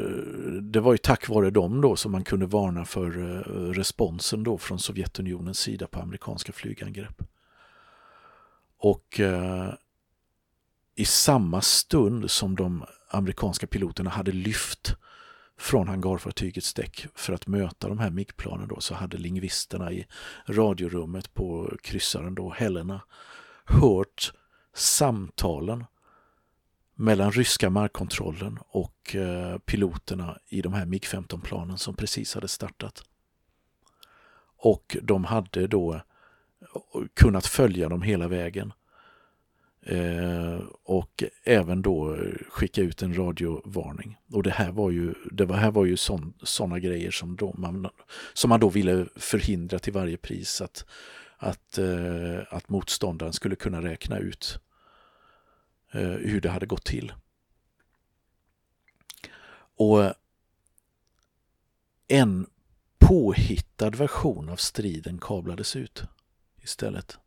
det 0.62 0.80
var 0.80 0.92
ju 0.92 0.98
tack 0.98 1.30
vare 1.30 1.50
dem 1.50 1.82
då 1.82 1.96
som 1.96 2.12
man 2.12 2.24
kunde 2.24 2.46
varna 2.46 2.86
för 2.86 3.08
eh, 3.08 3.74
responsen 3.74 4.44
då 4.44 4.58
från 4.58 4.80
Sovjetunionens 4.80 5.60
sida 5.60 5.88
på 5.88 6.00
amerikanska 6.00 6.52
flygangrepp. 6.52 7.22
Och 8.78 9.20
eh, 9.20 9.74
i 10.96 11.06
samma 11.06 11.62
stund 11.62 12.32
som 12.32 12.56
de 12.56 12.86
amerikanska 13.10 13.68
piloterna 13.68 14.10
hade 14.10 14.32
lyft 14.32 14.96
från 15.60 15.88
hangarfartygets 15.88 16.74
däck 16.74 17.08
för 17.16 17.34
att 17.34 17.48
möta 17.48 17.88
de 17.88 18.00
här 18.00 18.10
MIG-planen 18.10 18.68
då 18.68 18.80
så 18.80 18.96
hade 18.96 19.18
lingvisterna 19.18 19.92
i 19.92 20.08
radiorummet 20.46 21.34
på 21.34 21.78
kryssaren 21.84 22.36
då 22.36 22.50
Helena 22.50 23.02
hört 23.66 24.34
samtalen 24.74 25.86
mellan 26.96 27.32
ryska 27.32 27.70
markkontrollen 27.70 28.60
och 28.70 29.16
eh, 29.16 29.58
piloterna 29.58 30.38
i 30.48 30.62
de 30.62 30.74
här 30.74 30.86
MIG-15-planen 30.86 31.78
som 31.78 31.96
precis 31.96 32.36
hade 32.36 32.48
startat. 32.48 33.04
Och 34.58 34.98
de 35.02 35.24
hade 35.24 35.68
då 35.68 35.94
eh, 35.94 36.02
kunnat 37.14 37.46
följa 37.46 37.90
dem 37.90 38.02
hela 38.02 38.28
vägen. 38.28 38.74
Eh, 39.82 40.60
och 40.84 41.24
även 41.44 41.82
då 41.82 42.18
skicka 42.50 42.82
ut 42.82 43.02
en 43.02 43.18
radiovarning. 43.18 44.18
Och 44.34 44.44
det 44.44 44.52
här 44.52 44.72
var 44.72 44.92
ju, 44.92 45.14
det 45.32 45.46
var, 45.46 45.58
här 45.58 45.72
var 45.72 45.86
ju 45.86 45.98
sådana 46.44 46.80
grejer 46.80 47.12
som, 47.12 47.36
då 47.36 47.54
man, 47.58 47.90
som 48.34 48.50
man 48.50 48.60
då 48.60 48.70
ville 48.70 49.06
förhindra 49.16 49.80
till 49.80 49.94
varje 49.94 50.18
pris 50.18 50.62
att, 50.62 50.86
att, 51.38 51.78
eh, 51.78 52.40
att 52.50 52.70
motståndaren 52.70 53.34
skulle 53.34 53.56
kunna 53.56 53.82
räkna 53.82 54.18
ut 54.18 54.60
eh, 55.92 56.02
hur 56.02 56.42
det 56.42 56.50
hade 56.50 56.66
gått 56.66 56.86
till. 56.86 57.14
Och 59.76 60.14
en 62.08 62.48
påhittad 62.98 63.90
version 63.90 64.50
av 64.50 64.56
striden 64.56 65.18
kablades 65.18 65.76
ut 65.76 66.04
istället. 66.62 67.18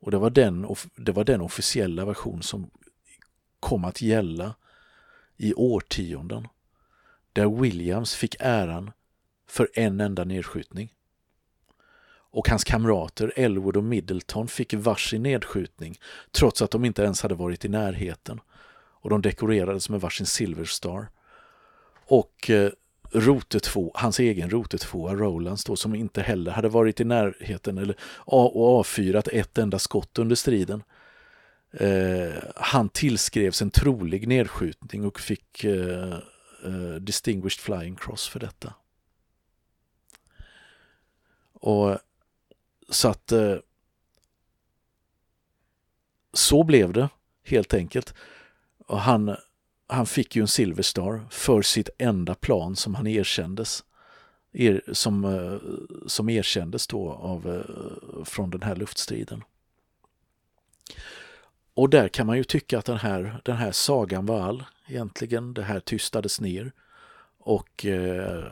Och 0.00 0.10
det 0.10 0.18
var 0.18 0.30
den, 0.30 0.66
det 0.96 1.12
var 1.12 1.24
den 1.24 1.40
officiella 1.40 2.04
version 2.04 2.42
som 2.42 2.70
kom 3.60 3.84
att 3.84 4.02
gälla 4.02 4.54
i 5.36 5.54
årtionden. 5.54 6.48
Där 7.32 7.60
Williams 7.60 8.14
fick 8.14 8.36
äran 8.40 8.90
för 9.46 9.68
en 9.74 10.00
enda 10.00 10.24
nedskjutning. 10.24 10.94
Och 12.32 12.48
hans 12.48 12.64
kamrater 12.64 13.32
Elwood 13.36 13.76
och 13.76 13.84
Middleton 13.84 14.48
fick 14.48 14.74
varsin 14.74 15.22
nedskjutning 15.22 16.00
trots 16.30 16.62
att 16.62 16.70
de 16.70 16.84
inte 16.84 17.02
ens 17.02 17.22
hade 17.22 17.34
varit 17.34 17.64
i 17.64 17.68
närheten. 17.68 18.40
Och 19.02 19.10
de 19.10 19.22
dekorerades 19.22 19.88
med 19.88 20.00
varsin 20.00 20.26
Silver 20.26 20.64
Star. 20.64 21.08
Och 22.06 22.50
eh, 22.50 22.70
Rote 23.12 23.60
2, 23.60 23.90
hans 23.94 24.20
egen 24.20 24.50
Rote 24.50 24.78
2, 24.78 25.14
Rolands 25.14 25.64
då, 25.64 25.76
som 25.76 25.94
inte 25.94 26.22
heller 26.22 26.50
hade 26.50 26.68
varit 26.68 27.00
i 27.00 27.04
närheten 27.04 27.78
eller 27.78 27.96
och 28.02 28.78
avfyrat 28.78 29.28
ett 29.28 29.58
enda 29.58 29.78
skott 29.78 30.18
under 30.18 30.36
striden. 30.36 30.82
Eh, 31.72 32.42
han 32.56 32.88
tillskrevs 32.88 33.62
en 33.62 33.70
trolig 33.70 34.28
nedskjutning 34.28 35.06
och 35.06 35.20
fick 35.20 35.64
eh, 35.64 36.18
eh, 36.64 36.94
Distinguished 37.00 37.60
Flying 37.60 37.96
Cross 37.96 38.28
för 38.28 38.40
detta. 38.40 38.74
Och 41.52 41.98
så 42.88 43.08
att 43.08 43.32
eh, 43.32 43.56
så 46.32 46.64
blev 46.64 46.92
det 46.92 47.08
helt 47.44 47.74
enkelt. 47.74 48.14
Och 48.86 49.00
han, 49.00 49.36
han 49.90 50.06
fick 50.06 50.36
ju 50.36 50.42
en 50.42 50.48
Silver 50.48 50.82
Star 50.82 51.26
för 51.30 51.62
sitt 51.62 51.88
enda 51.98 52.34
plan 52.34 52.76
som 52.76 52.94
han 52.94 53.06
erkändes. 53.06 53.84
Er, 54.52 54.82
som, 54.92 55.24
eh, 55.24 55.58
som 56.06 56.28
erkändes 56.28 56.86
då 56.86 57.12
av, 57.12 57.48
eh, 57.48 58.24
från 58.24 58.50
den 58.50 58.62
här 58.62 58.76
luftstriden. 58.76 59.44
Och 61.74 61.90
där 61.90 62.08
kan 62.08 62.26
man 62.26 62.36
ju 62.36 62.44
tycka 62.44 62.78
att 62.78 62.84
den 62.84 62.96
här, 62.96 63.40
den 63.44 63.56
här 63.56 63.72
sagan 63.72 64.26
var 64.26 64.40
all 64.40 64.64
egentligen. 64.86 65.54
Det 65.54 65.62
här 65.62 65.80
tystades 65.80 66.40
ner. 66.40 66.72
Och 67.38 67.86
eh, 67.86 68.44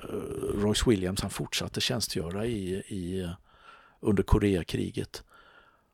Royce 0.55 0.87
Williams 0.87 1.21
han 1.21 1.31
fortsatte 1.31 1.81
tjänstgöra 1.81 2.47
i, 2.47 2.75
i, 2.75 3.31
under 4.01 4.23
Koreakriget. 4.23 5.23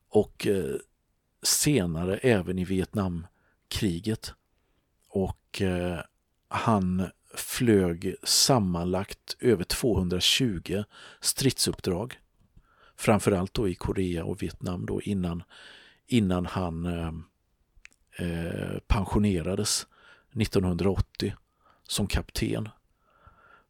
Och 0.09 0.47
eh, 0.47 0.75
senare 1.43 2.17
även 2.17 2.59
i 2.59 2.65
Vietnamkriget. 2.65 4.33
Och 5.15 5.61
eh, 5.61 5.99
han 6.47 7.09
flög 7.35 8.15
sammanlagt 8.23 9.37
över 9.39 9.63
220 9.63 10.83
stridsuppdrag. 11.21 12.19
Framförallt 12.95 13.53
då 13.53 13.69
i 13.69 13.75
Korea 13.75 14.25
och 14.25 14.41
Vietnam 14.41 14.85
då 14.85 15.01
innan, 15.01 15.43
innan 16.07 16.45
han 16.45 16.85
eh, 16.85 17.13
eh 18.17 18.77
pensionerades 18.87 19.87
1980 20.41 21.33
som 21.87 22.07
kapten. 22.07 22.69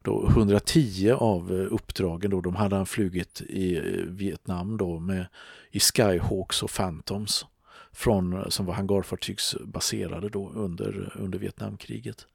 Då 0.04 0.28
110 0.28 1.10
av 1.10 1.52
eh, 1.52 1.74
uppdragen 1.74 2.30
då, 2.30 2.40
de 2.40 2.56
hade 2.56 2.76
han 2.76 2.86
flugit 2.86 3.40
i 3.40 3.80
Vietnam 4.06 4.76
då 4.76 4.98
med, 4.98 5.26
i 5.70 5.80
Skyhawks 5.80 6.62
och 6.62 6.70
Phantoms 6.70 7.46
från, 7.96 8.50
som 8.50 8.66
var 8.66 8.74
hangarfartygsbaserade 8.74 10.28
då 10.28 10.50
under, 10.50 11.12
under 11.16 11.38
Vietnamkriget. 11.38 12.26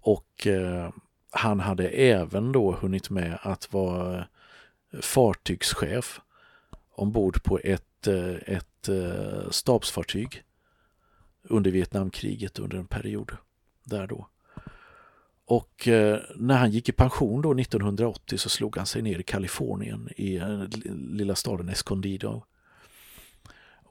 Och 0.00 0.46
eh, 0.46 0.90
han 1.30 1.60
hade 1.60 1.88
även 1.88 2.52
då 2.52 2.72
hunnit 2.72 3.10
med 3.10 3.38
att 3.42 3.72
vara 3.72 4.18
eh, 4.92 5.00
fartygschef 5.00 6.20
ombord 6.94 7.42
på 7.42 7.58
ett, 7.64 8.06
eh, 8.06 8.34
ett 8.46 8.88
eh, 8.88 9.50
stabsfartyg 9.50 10.42
under 11.42 11.70
Vietnamkriget 11.70 12.58
under 12.58 12.78
en 12.78 12.86
period 12.86 13.36
där 13.84 14.06
då. 14.06 14.28
Och 15.44 15.88
när 16.36 16.56
han 16.56 16.70
gick 16.70 16.88
i 16.88 16.92
pension 16.92 17.42
då 17.42 17.52
1980 17.54 18.38
så 18.38 18.48
slog 18.48 18.76
han 18.76 18.86
sig 18.86 19.02
ner 19.02 19.18
i 19.18 19.22
Kalifornien 19.22 20.08
i 20.16 20.40
lilla 20.90 21.34
staden 21.34 21.68
Escondido. 21.68 22.42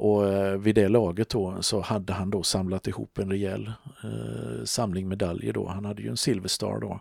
Och 0.02 0.28
eh, 0.28 0.58
vid 0.58 0.76
det 0.76 0.88
laget 0.88 1.30
då 1.30 1.62
så 1.62 1.82
hade 1.82 2.14
han 2.14 2.30
då 2.30 2.44
samlat 2.44 2.88
ihop 2.88 3.18
en 3.18 3.30
rejäl 3.30 3.72
eh, 4.04 4.64
samling 4.64 5.08
medaljer 5.08 5.54
då. 5.54 5.68
Han 5.68 5.86
hade 5.86 6.02
ju 6.02 6.10
en 6.10 6.18
Silver 6.18 6.48
Star 6.48 6.80
då. 6.80 7.00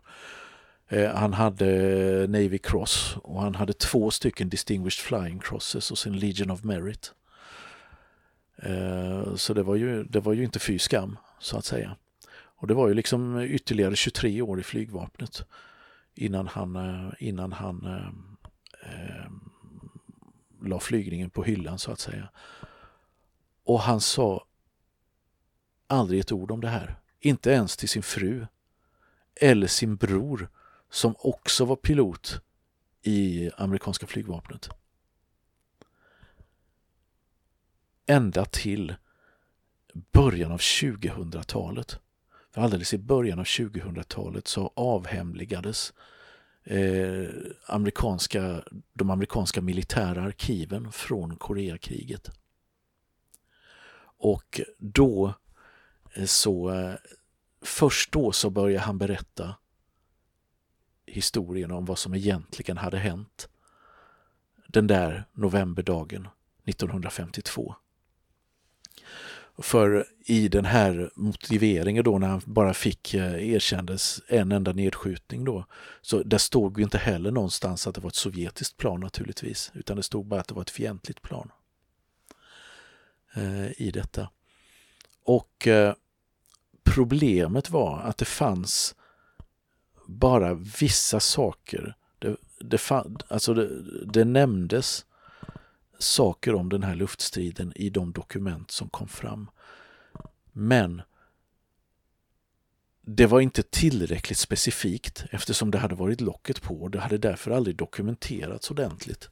Eh, 0.88 1.14
han 1.14 1.32
hade 1.32 1.66
eh, 1.66 2.28
Navy 2.28 2.58
Cross 2.58 3.16
och 3.22 3.42
han 3.42 3.54
hade 3.54 3.72
två 3.72 4.10
stycken 4.10 4.48
Distinguished 4.48 5.04
Flying 5.04 5.38
Crosses 5.38 5.90
och 5.90 5.98
sin 5.98 6.18
Legion 6.18 6.50
of 6.50 6.64
Merit. 6.64 7.12
Eh, 8.62 9.34
så 9.34 9.54
det 9.54 9.62
var, 9.62 9.76
ju, 9.76 10.04
det 10.04 10.20
var 10.20 10.32
ju 10.32 10.44
inte 10.44 10.58
fy 10.58 10.78
skam 10.78 11.18
så 11.38 11.56
att 11.56 11.64
säga. 11.64 11.96
Och 12.32 12.66
det 12.66 12.74
var 12.74 12.88
ju 12.88 12.94
liksom 12.94 13.40
ytterligare 13.40 13.96
23 13.96 14.42
år 14.42 14.60
i 14.60 14.62
flygvapnet 14.62 15.42
innan 16.14 16.46
han, 16.46 16.76
eh, 16.76 17.12
innan 17.18 17.52
han 17.52 17.86
eh, 17.86 18.08
eh, 18.92 19.30
la 20.62 20.80
flygningen 20.80 21.30
på 21.30 21.42
hyllan 21.42 21.78
så 21.78 21.92
att 21.92 22.00
säga. 22.00 22.28
Och 23.70 23.80
han 23.80 24.00
sa 24.00 24.46
aldrig 25.86 26.20
ett 26.20 26.32
ord 26.32 26.50
om 26.50 26.60
det 26.60 26.68
här. 26.68 27.00
Inte 27.20 27.50
ens 27.50 27.76
till 27.76 27.88
sin 27.88 28.02
fru 28.02 28.46
eller 29.34 29.66
sin 29.66 29.96
bror 29.96 30.48
som 30.90 31.14
också 31.18 31.64
var 31.64 31.76
pilot 31.76 32.40
i 33.02 33.50
amerikanska 33.56 34.06
flygvapnet. 34.06 34.68
Ända 38.06 38.44
till 38.44 38.94
början 40.12 40.52
av 40.52 40.58
2000-talet. 40.58 41.98
För 42.50 42.60
alldeles 42.60 42.94
i 42.94 42.98
början 42.98 43.38
av 43.38 43.44
2000-talet 43.44 44.48
så 44.48 44.72
avhemligades 44.76 45.92
eh, 46.64 47.28
amerikanska, 47.66 48.64
de 48.92 49.10
amerikanska 49.10 49.60
militära 49.60 50.22
arkiven 50.22 50.92
från 50.92 51.36
Koreakriget. 51.36 52.39
Och 54.20 54.60
då 54.78 55.34
eh, 56.14 56.24
så 56.24 56.70
eh, 56.70 56.94
först 57.62 58.12
då 58.12 58.32
så 58.32 58.50
började 58.50 58.84
han 58.84 58.98
berätta 58.98 59.54
historien 61.06 61.70
om 61.70 61.84
vad 61.84 61.98
som 61.98 62.14
egentligen 62.14 62.76
hade 62.76 62.98
hänt 62.98 63.48
den 64.68 64.86
där 64.86 65.28
novemberdagen 65.32 66.28
1952. 66.64 67.74
För 69.58 70.06
i 70.24 70.48
den 70.48 70.64
här 70.64 71.10
motiveringen 71.14 72.04
då 72.04 72.18
när 72.18 72.28
han 72.28 72.42
bara 72.46 72.74
fick 72.74 73.14
eh, 73.14 73.48
erkändes 73.52 74.20
en 74.28 74.52
enda 74.52 74.72
nedskjutning 74.72 75.44
då, 75.44 75.66
så 76.00 76.22
där 76.22 76.38
stod 76.38 76.78
ju 76.78 76.84
inte 76.84 76.98
heller 76.98 77.30
någonstans 77.30 77.86
att 77.86 77.94
det 77.94 78.00
var 78.00 78.08
ett 78.08 78.14
sovjetiskt 78.14 78.76
plan 78.76 79.00
naturligtvis, 79.00 79.72
utan 79.74 79.96
det 79.96 80.02
stod 80.02 80.26
bara 80.26 80.40
att 80.40 80.48
det 80.48 80.54
var 80.54 80.62
ett 80.62 80.70
fientligt 80.70 81.22
plan 81.22 81.50
Eh, 83.34 83.82
i 83.82 83.90
detta. 83.90 84.30
Och 85.24 85.66
eh, 85.66 85.94
problemet 86.82 87.70
var 87.70 88.00
att 88.00 88.18
det 88.18 88.24
fanns 88.24 88.94
bara 90.06 90.54
vissa 90.54 91.20
saker. 91.20 91.96
Det, 92.18 92.36
det, 92.58 92.78
fann, 92.78 93.18
alltså 93.28 93.54
det, 93.54 93.82
det 94.04 94.24
nämndes 94.24 95.06
saker 95.98 96.54
om 96.54 96.68
den 96.68 96.82
här 96.82 96.94
luftstriden 96.94 97.72
i 97.76 97.90
de 97.90 98.12
dokument 98.12 98.70
som 98.70 98.88
kom 98.88 99.08
fram. 99.08 99.50
Men 100.52 101.02
det 103.02 103.26
var 103.26 103.40
inte 103.40 103.62
tillräckligt 103.62 104.38
specifikt 104.38 105.24
eftersom 105.30 105.70
det 105.70 105.78
hade 105.78 105.94
varit 105.94 106.20
locket 106.20 106.62
på 106.62 106.82
och 106.82 106.90
det 106.90 107.00
hade 107.00 107.18
därför 107.18 107.50
aldrig 107.50 107.76
dokumenterats 107.76 108.70
ordentligt. 108.70 109.28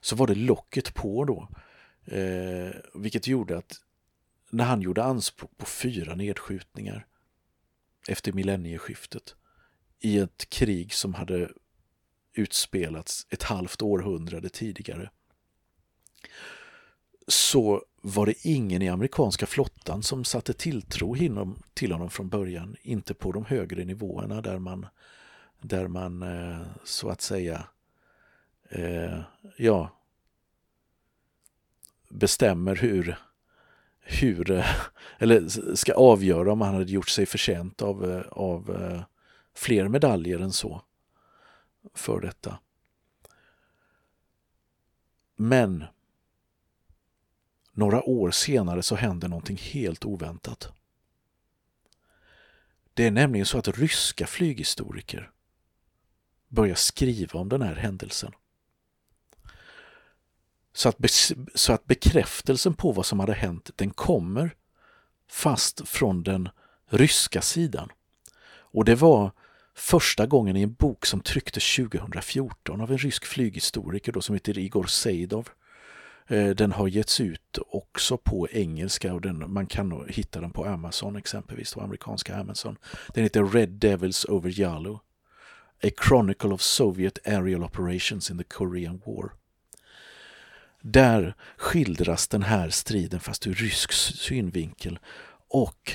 Så 0.00 0.16
var 0.16 0.26
det 0.26 0.34
locket 0.34 0.94
på 0.94 1.24
då, 1.24 1.48
eh, 2.06 2.70
vilket 2.94 3.26
gjorde 3.26 3.58
att 3.58 3.80
när 4.50 4.64
han 4.64 4.82
gjorde 4.82 5.04
anspråk 5.04 5.50
på 5.56 5.66
fyra 5.66 6.14
nedskjutningar 6.14 7.06
efter 8.08 8.32
millennieskiftet 8.32 9.34
i 10.00 10.18
ett 10.18 10.50
krig 10.50 10.94
som 10.94 11.14
hade 11.14 11.50
utspelats 12.32 13.26
ett 13.30 13.42
halvt 13.42 13.82
århundrade 13.82 14.48
tidigare 14.48 15.10
så 17.28 17.84
var 18.02 18.26
det 18.26 18.46
ingen 18.46 18.82
i 18.82 18.88
amerikanska 18.88 19.46
flottan 19.46 20.02
som 20.02 20.24
satte 20.24 20.52
tilltro 20.52 21.16
till 21.74 21.92
honom 21.92 22.10
från 22.10 22.28
början. 22.28 22.76
Inte 22.82 23.14
på 23.14 23.32
de 23.32 23.44
högre 23.44 23.84
nivåerna 23.84 24.42
där 24.42 24.58
man, 24.58 24.86
där 25.60 25.88
man 25.88 26.22
eh, 26.22 26.66
så 26.84 27.08
att 27.08 27.20
säga 27.20 27.68
eh, 28.70 29.20
ja, 29.56 29.95
bestämmer 32.16 32.76
hur, 32.76 33.18
hur 34.00 34.50
eh, 34.50 34.66
eller 35.18 35.48
ska 35.76 35.94
avgöra 35.94 36.52
om 36.52 36.60
han 36.60 36.74
hade 36.74 36.92
gjort 36.92 37.08
sig 37.08 37.26
förtjänt 37.26 37.82
av, 37.82 38.10
eh, 38.10 38.26
av 38.30 38.82
eh, 38.82 39.02
fler 39.54 39.88
medaljer 39.88 40.38
än 40.38 40.52
så. 40.52 40.82
för 41.94 42.20
detta. 42.20 42.58
Men 45.36 45.84
några 47.72 48.02
år 48.02 48.30
senare 48.30 48.82
så 48.82 48.94
händer 48.94 49.28
någonting 49.28 49.56
helt 49.56 50.04
oväntat. 50.04 50.72
Det 52.94 53.06
är 53.06 53.10
nämligen 53.10 53.46
så 53.46 53.58
att 53.58 53.78
ryska 53.78 54.26
flyghistoriker 54.26 55.30
börjar 56.48 56.74
skriva 56.74 57.40
om 57.40 57.48
den 57.48 57.62
här 57.62 57.74
händelsen. 57.74 58.32
Så 60.76 60.88
att, 60.88 60.96
så 61.54 61.72
att 61.72 61.86
bekräftelsen 61.86 62.74
på 62.74 62.92
vad 62.92 63.06
som 63.06 63.20
hade 63.20 63.34
hänt, 63.34 63.70
den 63.76 63.90
kommer 63.90 64.54
fast 65.30 65.88
från 65.88 66.22
den 66.22 66.48
ryska 66.90 67.42
sidan. 67.42 67.88
Och 68.48 68.84
det 68.84 68.94
var 68.94 69.32
första 69.74 70.26
gången 70.26 70.56
i 70.56 70.62
en 70.62 70.72
bok 70.72 71.06
som 71.06 71.20
trycktes 71.20 71.76
2014 71.76 72.80
av 72.80 72.90
en 72.90 72.98
rysk 72.98 73.26
flyghistoriker 73.26 74.12
då, 74.12 74.20
som 74.20 74.34
heter 74.34 74.58
Igor 74.58 74.84
Seidov. 74.84 75.48
Eh, 76.26 76.48
den 76.48 76.72
har 76.72 76.88
getts 76.88 77.20
ut 77.20 77.58
också 77.68 78.16
på 78.16 78.48
engelska 78.50 79.14
och 79.14 79.20
den, 79.20 79.52
man 79.52 79.66
kan 79.66 80.04
hitta 80.08 80.40
den 80.40 80.50
på 80.50 80.64
Amazon 80.64 81.16
exempelvis, 81.16 81.74
på 81.74 81.80
amerikanska 81.80 82.36
Amazon. 82.36 82.76
Den 83.14 83.22
heter 83.22 83.44
Red 83.44 83.68
Devils 83.68 84.24
over 84.24 84.60
Yalu. 84.60 84.94
A 85.82 85.90
Chronicle 86.08 86.50
of 86.50 86.62
Soviet 86.62 87.18
Aerial 87.26 87.64
Operations 87.64 88.30
in 88.30 88.38
the 88.38 88.44
Korean 88.44 89.02
War. 89.04 89.32
Där 90.88 91.34
skildras 91.56 92.28
den 92.28 92.42
här 92.42 92.70
striden 92.70 93.20
fast 93.20 93.46
ur 93.46 93.54
rysk 93.54 93.92
synvinkel 93.92 94.98
och 95.48 95.92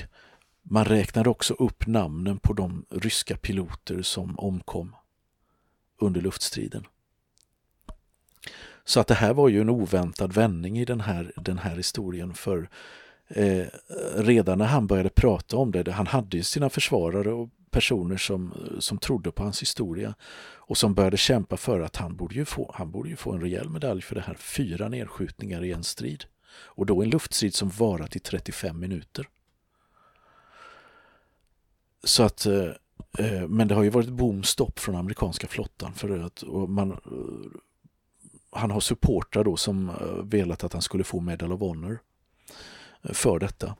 man 0.62 0.84
räknar 0.84 1.28
också 1.28 1.54
upp 1.54 1.86
namnen 1.86 2.38
på 2.38 2.52
de 2.52 2.86
ryska 2.90 3.36
piloter 3.36 4.02
som 4.02 4.38
omkom 4.38 4.96
under 6.00 6.20
luftstriden. 6.20 6.86
Så 8.84 9.00
att 9.00 9.06
det 9.06 9.14
här 9.14 9.34
var 9.34 9.48
ju 9.48 9.60
en 9.60 9.70
oväntad 9.70 10.32
vändning 10.32 10.78
i 10.78 10.84
den 10.84 11.00
här, 11.00 11.32
den 11.36 11.58
här 11.58 11.76
historien 11.76 12.34
för 12.34 12.68
eh, 13.28 13.66
redan 14.14 14.58
när 14.58 14.66
han 14.66 14.86
började 14.86 15.10
prata 15.10 15.56
om 15.56 15.72
det, 15.72 15.92
han 15.92 16.06
hade 16.06 16.36
ju 16.36 16.42
sina 16.42 16.70
försvarare 16.70 17.32
och 17.32 17.48
personer 17.72 18.16
som, 18.16 18.54
som 18.78 18.98
trodde 18.98 19.30
på 19.32 19.42
hans 19.42 19.62
historia 19.62 20.14
och 20.72 20.78
som 20.78 20.94
började 20.94 21.16
kämpa 21.16 21.56
för 21.56 21.80
att 21.80 21.96
han 21.96 22.16
borde, 22.16 22.34
ju 22.34 22.44
få, 22.44 22.74
han 22.74 22.90
borde 22.90 23.08
ju 23.08 23.16
få 23.16 23.32
en 23.32 23.40
rejäl 23.40 23.68
medalj 23.68 24.02
för 24.02 24.14
det 24.14 24.20
här. 24.20 24.34
Fyra 24.34 24.88
nedskjutningar 24.88 25.64
i 25.64 25.72
en 25.72 25.84
strid. 25.84 26.24
Och 26.52 26.86
då 26.86 27.02
en 27.02 27.10
luftstrid 27.10 27.54
som 27.54 27.68
varat 27.68 28.16
i 28.16 28.18
35 28.18 28.80
minuter. 28.80 29.28
Så 32.04 32.22
att, 32.22 32.46
eh, 32.46 32.70
eh, 33.18 33.48
men 33.48 33.68
det 33.68 33.74
har 33.74 33.82
ju 33.82 33.90
varit 33.90 34.08
bomstopp 34.08 34.78
från 34.78 34.96
amerikanska 34.96 35.46
flottan 35.46 35.94
för 35.94 36.18
att 36.18 36.42
man, 36.68 36.90
eh, 36.92 37.60
han 38.50 38.70
har 38.70 38.80
supportrar 38.80 39.44
då 39.44 39.56
som 39.56 39.88
eh, 39.88 40.24
velat 40.24 40.64
att 40.64 40.72
han 40.72 40.82
skulle 40.82 41.04
få 41.04 41.20
Medal 41.20 41.52
of 41.52 41.60
Honor 41.60 41.98
för 43.02 43.38
detta. 43.38 43.76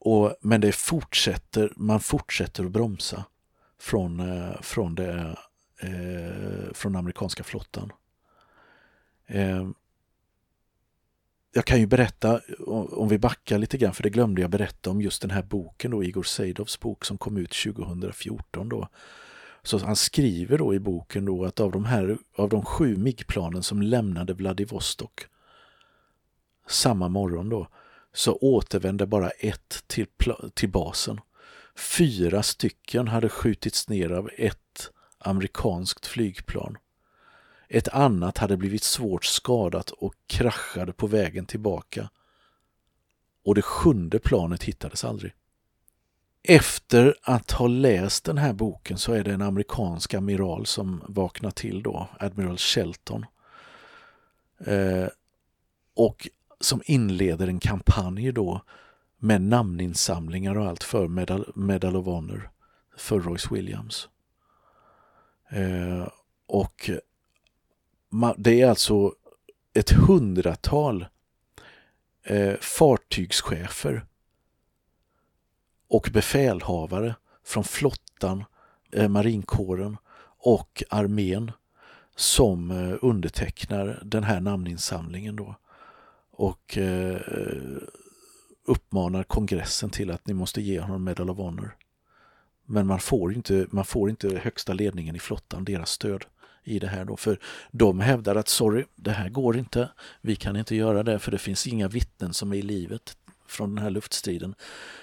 Och, 0.00 0.36
men 0.40 0.60
det 0.60 0.72
fortsätter, 0.72 1.72
man 1.76 2.00
fortsätter 2.00 2.64
att 2.64 2.70
bromsa 2.70 3.24
från, 3.80 4.20
eh, 4.20 4.60
från, 4.60 4.94
det, 4.94 5.36
eh, 5.80 6.72
från 6.72 6.96
amerikanska 6.96 7.44
flottan. 7.44 7.92
Eh, 9.26 9.68
jag 11.52 11.64
kan 11.64 11.80
ju 11.80 11.86
berätta, 11.86 12.40
om 12.90 13.08
vi 13.08 13.18
backar 13.18 13.58
lite 13.58 13.78
grann, 13.78 13.94
för 13.94 14.02
det 14.02 14.10
glömde 14.10 14.40
jag 14.40 14.50
berätta 14.50 14.90
om 14.90 15.00
just 15.00 15.22
den 15.22 15.30
här 15.30 15.42
boken 15.42 15.90
då, 15.90 16.04
Igor 16.04 16.22
Seidovs 16.22 16.80
bok 16.80 17.04
som 17.04 17.18
kom 17.18 17.36
ut 17.36 17.50
2014 17.50 18.68
då. 18.68 18.88
Så 19.62 19.78
han 19.78 19.96
skriver 19.96 20.58
då 20.58 20.74
i 20.74 20.80
boken 20.80 21.24
då 21.24 21.44
att 21.44 21.60
av 21.60 21.72
de 21.72 21.84
här, 21.84 22.18
av 22.36 22.48
de 22.48 22.64
sju 22.64 22.96
MIG-planen 22.96 23.62
som 23.62 23.82
lämnade 23.82 24.34
Vladivostok 24.34 25.26
samma 26.66 27.08
morgon 27.08 27.48
då, 27.48 27.68
så 28.12 28.38
återvände 28.40 29.06
bara 29.06 29.30
ett 29.30 29.84
till, 29.86 30.06
till 30.54 30.68
basen. 30.68 31.20
Fyra 31.76 32.42
stycken 32.42 33.08
hade 33.08 33.28
skjutits 33.28 33.88
ner 33.88 34.10
av 34.10 34.30
ett 34.36 34.90
amerikanskt 35.18 36.06
flygplan. 36.06 36.78
Ett 37.68 37.88
annat 37.88 38.38
hade 38.38 38.56
blivit 38.56 38.82
svårt 38.82 39.24
skadat 39.24 39.90
och 39.90 40.14
kraschade 40.26 40.92
på 40.92 41.06
vägen 41.06 41.46
tillbaka. 41.46 42.10
Och 43.44 43.54
det 43.54 43.62
sjunde 43.62 44.18
planet 44.18 44.62
hittades 44.62 45.04
aldrig. 45.04 45.32
Efter 46.42 47.14
att 47.22 47.50
ha 47.50 47.66
läst 47.66 48.24
den 48.24 48.38
här 48.38 48.52
boken 48.52 48.98
så 48.98 49.12
är 49.12 49.24
det 49.24 49.32
en 49.32 49.42
amerikansk 49.42 50.14
amiral 50.14 50.66
som 50.66 51.02
vaknar 51.08 51.50
till 51.50 51.82
då, 51.82 52.08
Admiral 52.18 52.58
Shelton. 52.58 53.26
Eh, 54.66 55.08
och 55.94 56.28
som 56.60 56.82
inleder 56.84 57.48
en 57.48 57.60
kampanj 57.60 58.32
då 58.32 58.62
med 59.18 59.42
namninsamlingar 59.42 60.58
och 60.58 60.66
allt 60.66 60.84
för 60.84 61.08
Medal, 61.08 61.52
Medal 61.54 61.96
of 61.96 62.06
Honor 62.06 62.50
för 62.96 63.20
Royce 63.20 63.50
Williams. 63.50 64.08
Eh, 65.50 66.08
och 66.46 66.90
det 68.36 68.60
är 68.60 68.68
alltså 68.68 69.12
ett 69.74 69.90
hundratal 69.90 71.06
eh, 72.24 72.54
fartygschefer 72.60 74.04
och 75.88 76.10
befälhavare 76.12 77.14
från 77.44 77.64
flottan, 77.64 78.44
eh, 78.92 79.08
marinkåren 79.08 79.96
och 80.40 80.82
armén 80.90 81.52
som 82.16 82.70
eh, 82.70 82.96
undertecknar 83.02 84.02
den 84.04 84.24
här 84.24 84.40
namninsamlingen 84.40 85.36
då 85.36 85.56
och 86.38 86.78
eh, 86.78 87.20
uppmanar 88.64 89.22
kongressen 89.22 89.90
till 89.90 90.10
att 90.10 90.26
ni 90.26 90.34
måste 90.34 90.60
ge 90.60 90.80
honom 90.80 91.04
Medal 91.04 91.30
of 91.30 91.38
Honor. 91.38 91.76
Men 92.66 92.86
man 92.86 93.00
får 93.00 93.34
inte, 93.34 93.66
man 93.70 93.84
får 93.84 94.10
inte 94.10 94.38
högsta 94.38 94.72
ledningen 94.72 95.16
i 95.16 95.18
flottan 95.18 95.64
deras 95.64 95.90
stöd 95.90 96.24
i 96.64 96.78
det 96.78 96.86
här 96.86 97.04
då. 97.04 97.16
För 97.16 97.38
de 97.70 98.00
hävdar 98.00 98.36
att 98.36 98.48
sorry, 98.48 98.84
det 98.94 99.10
här 99.10 99.28
går 99.28 99.56
inte. 99.56 99.90
Vi 100.20 100.36
kan 100.36 100.56
inte 100.56 100.76
göra 100.76 101.02
det 101.02 101.18
för 101.18 101.30
det 101.30 101.38
finns 101.38 101.66
inga 101.66 101.88
vittnen 101.88 102.34
som 102.34 102.52
är 102.52 102.56
i 102.56 102.62
livet 102.62 103.16
från 103.46 103.74
den 103.74 103.84
här 103.84 103.90
luftstriden. 103.90 104.54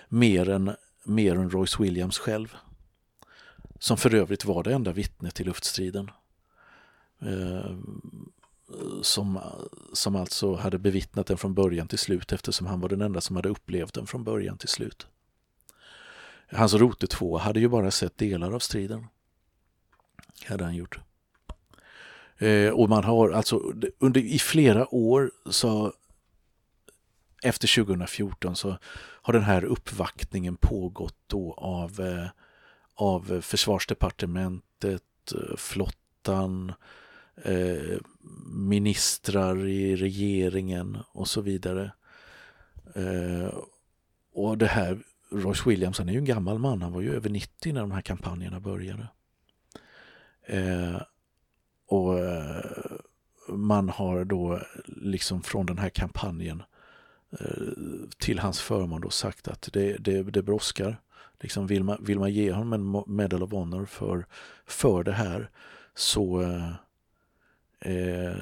Mer 0.10 0.50
än, 0.50 0.76
mer 1.04 1.36
än 1.36 1.50
Royce 1.50 1.80
Williams 1.80 2.18
själv. 2.18 2.56
Som 3.80 3.98
för 3.98 4.16
övrigt 4.16 4.46
var 4.46 4.64
det 4.64 4.74
enda 4.74 4.92
vittnet 4.92 5.36
till 5.36 5.46
luftstriden. 5.46 6.12
Eh, 7.22 7.76
som, 9.02 9.40
som 9.94 10.16
alltså 10.16 10.56
hade 10.56 10.78
bevittnat 10.78 11.28
den 11.28 11.38
från 11.38 11.54
början 11.54 11.88
till 11.88 12.00
slut 12.00 12.32
eftersom 12.32 12.68
han 12.68 12.80
var 12.80 12.90
den 12.90 13.02
enda 13.02 13.22
som 13.22 13.36
hade 13.36 13.50
upplevt 13.50 13.94
den 13.94 14.08
från 14.08 14.24
början 14.24 14.58
till 14.58 14.70
slut. 14.70 15.08
Hans 16.52 16.74
rote 16.74 17.08
2 17.08 17.38
hade 17.38 17.60
ju 17.60 17.68
bara 17.68 17.92
sett 17.92 18.18
delar 18.18 18.52
av 18.52 18.60
striden. 18.60 19.08
Hade 20.48 20.64
han 20.64 20.76
gjort. 20.76 21.00
Eh, 22.38 22.70
och 22.70 22.90
man 22.90 23.04
har 23.04 23.30
alltså 23.30 23.74
under, 24.00 24.22
i 24.22 24.40
flera 24.40 24.94
år 24.94 25.32
så 25.50 25.94
efter 27.44 27.84
2014 27.84 28.56
så 28.56 28.78
har 28.96 29.34
den 29.34 29.44
här 29.44 29.66
uppvaktningen 29.66 30.58
pågått 30.58 31.18
då 31.28 31.54
av, 31.54 32.00
eh, 32.00 32.28
av 32.96 33.42
försvarsdepartementet, 33.42 35.04
eh, 35.36 35.56
flottan, 35.58 36.74
eh, 37.44 37.98
ministrar 38.48 39.68
i 39.68 39.96
regeringen 39.96 40.98
och 41.12 41.28
så 41.28 41.42
vidare. 41.42 41.92
Eh, 42.96 43.54
och 44.34 44.58
det 44.58 44.68
här, 44.68 45.00
Royce 45.32 45.70
Williams, 45.70 45.98
han 45.98 46.10
är 46.10 46.14
ju 46.14 46.20
en 46.20 46.26
gammal 46.26 46.60
man, 46.60 46.82
han 46.82 46.92
var 46.92 47.02
ju 47.02 47.16
över 47.16 47.30
90 47.30 47.74
när 47.74 47.82
de 47.82 47.92
här 47.92 48.02
kampanjerna 48.02 48.60
började. 48.60 49.08
Eh, 50.48 51.02
och 51.88 52.20
eh, 52.20 52.66
man 53.48 53.90
har 53.90 54.26
då 54.26 54.62
liksom 54.88 55.42
från 55.42 55.66
den 55.66 55.78
här 55.78 55.90
kampanjen 55.90 56.64
eh, 57.40 57.74
till 58.18 58.40
hans 58.40 58.62
förmån 58.62 59.02
då 59.02 59.10
sagt 59.10 59.48
att 59.48 59.70
det, 59.74 59.98
det, 59.98 60.24
det 60.24 60.42
brådskar. 60.42 61.02
Liksom 61.40 61.68
vill, 61.68 61.84
man, 61.84 61.98
vill 62.04 62.20
man 62.20 62.34
ge 62.34 62.52
honom 62.52 62.74
en 62.74 63.16
Medal 63.16 63.44
of 63.44 63.52
Honor 63.52 63.86
för, 63.86 64.26
för 64.66 65.04
det 65.04 65.12
här 65.12 65.50
så, 65.96 66.42
eh, 66.42 66.72
Eh, 67.80 68.36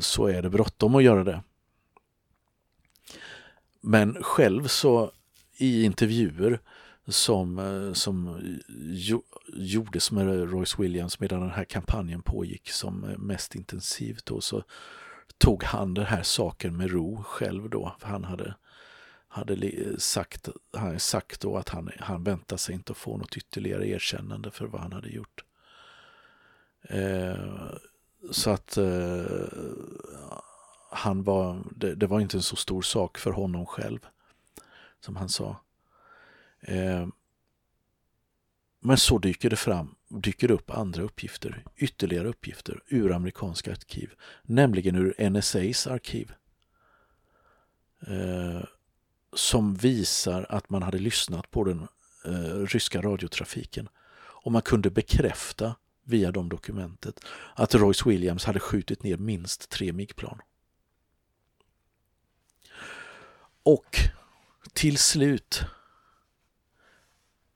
så 0.00 0.26
är 0.26 0.42
det 0.42 0.50
bråttom 0.50 0.94
att 0.94 1.02
göra 1.02 1.24
det. 1.24 1.42
Men 3.80 4.22
själv 4.22 4.66
så 4.66 5.12
i 5.56 5.84
intervjuer 5.84 6.60
som, 7.06 7.58
eh, 7.58 7.92
som 7.92 8.40
gjordes 9.48 10.10
med 10.10 10.50
Royce 10.52 10.78
Williams 10.78 11.20
medan 11.20 11.40
den 11.40 11.50
här 11.50 11.64
kampanjen 11.64 12.22
pågick 12.22 12.70
som 12.70 13.04
eh, 13.04 13.18
mest 13.18 13.54
intensivt. 13.54 14.26
Då, 14.26 14.40
så 14.40 14.62
tog 15.38 15.64
han 15.64 15.94
den 15.94 16.06
här 16.06 16.22
saken 16.22 16.76
med 16.76 16.90
ro 16.90 17.22
själv 17.22 17.70
då. 17.70 17.96
För 17.98 18.08
han 18.08 18.24
hade, 18.24 18.54
hade 19.28 20.00
sagt, 20.00 20.48
han 20.72 21.00
sagt 21.00 21.40
då 21.40 21.56
att 21.56 21.68
han, 21.68 21.90
han 21.98 22.24
väntade 22.24 22.58
sig 22.58 22.74
inte 22.74 22.92
att 22.92 22.98
få 22.98 23.16
något 23.16 23.36
ytterligare 23.36 23.88
erkännande 23.88 24.50
för 24.50 24.66
vad 24.66 24.80
han 24.80 24.92
hade 24.92 25.10
gjort. 25.10 25.44
Eh, 26.82 27.72
så 28.30 28.50
att 28.50 28.76
eh, 28.76 29.24
han 30.90 31.22
var, 31.22 31.62
det, 31.76 31.94
det, 31.94 32.06
var 32.06 32.20
inte 32.20 32.36
en 32.36 32.42
så 32.42 32.56
stor 32.56 32.82
sak 32.82 33.18
för 33.18 33.30
honom 33.30 33.66
själv, 33.66 34.06
som 35.00 35.16
han 35.16 35.28
sa. 35.28 35.56
Eh, 36.60 37.06
men 38.80 38.96
så 38.96 39.18
dyker 39.18 39.50
det 39.50 39.56
fram, 39.56 39.94
dyker 40.08 40.48
det 40.48 40.54
upp 40.54 40.70
andra 40.70 41.02
uppgifter, 41.02 41.64
ytterligare 41.76 42.28
uppgifter 42.28 42.82
ur 42.86 43.12
amerikanska 43.12 43.70
arkiv, 43.70 44.14
nämligen 44.42 44.96
ur 44.96 45.30
NSAs 45.30 45.86
arkiv. 45.86 46.32
Eh, 48.06 48.62
som 49.32 49.74
visar 49.74 50.46
att 50.48 50.70
man 50.70 50.82
hade 50.82 50.98
lyssnat 50.98 51.50
på 51.50 51.64
den 51.64 51.88
eh, 52.24 52.66
ryska 52.66 53.02
radiotrafiken. 53.02 53.88
Och 54.42 54.52
man 54.52 54.62
kunde 54.62 54.90
bekräfta 54.90 55.74
via 56.10 56.32
de 56.32 56.48
dokumentet 56.48 57.24
att 57.54 57.74
Royce 57.74 58.08
Williams 58.08 58.44
hade 58.44 58.60
skjutit 58.60 59.02
ner 59.02 59.16
minst 59.16 59.68
tre 59.68 59.92
MIG-plan. 59.92 60.40
Och 63.62 63.96
till 64.72 64.98
slut 64.98 65.64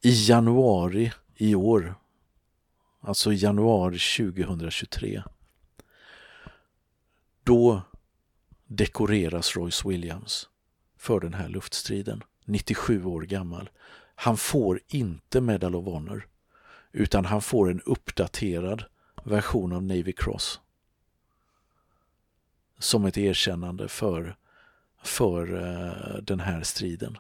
i 0.02 0.28
januari 0.28 1.12
i 1.34 1.54
år, 1.54 1.94
alltså 3.00 3.32
i 3.32 3.36
januari 3.36 3.98
2023, 3.98 5.22
då 7.42 7.82
dekoreras 8.66 9.56
Royce 9.56 9.88
Williams 9.88 10.48
för 10.96 11.20
den 11.20 11.34
här 11.34 11.48
luftstriden, 11.48 12.22
97 12.44 13.04
år 13.04 13.22
gammal. 13.22 13.70
Han 14.14 14.36
får 14.36 14.80
inte 14.88 15.40
Medal 15.40 15.76
of 15.76 15.84
Honor 15.84 16.28
utan 16.94 17.24
han 17.24 17.42
får 17.42 17.70
en 17.70 17.80
uppdaterad 17.80 18.84
version 19.24 19.72
av 19.72 19.82
Navy 19.82 20.12
Cross 20.12 20.60
som 22.78 23.04
ett 23.04 23.18
erkännande 23.18 23.88
för, 23.88 24.36
för 25.02 25.54
uh, 25.54 26.22
den 26.22 26.40
här 26.40 26.62
striden. 26.62 27.18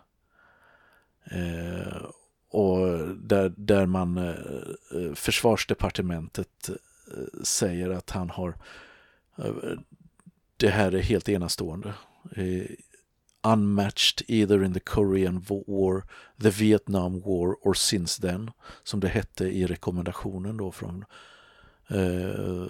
Uh, 1.32 2.06
och 2.48 3.08
där, 3.16 3.52
där 3.56 3.86
man 3.86 4.18
uh, 4.18 5.14
försvarsdepartementet 5.14 6.70
säger 7.42 7.90
att 7.90 8.10
han 8.10 8.30
har 8.30 8.54
det 10.56 10.68
här 10.68 10.94
är 10.94 11.02
helt 11.02 11.28
enastående 11.28 11.94
unmatched 13.44 14.22
either 14.28 14.64
in 14.64 14.72
the 14.72 14.80
Korean 14.80 15.44
War, 15.48 16.04
the 16.42 16.50
Vietnam 16.50 17.20
War 17.20 17.56
or 17.62 17.74
since 17.74 18.22
then, 18.22 18.50
som 18.82 19.00
det 19.00 19.08
hette 19.08 19.44
i 19.44 19.66
rekommendationen 19.66 20.56
då 20.56 20.72
från 20.72 21.04
eh, 21.88 22.66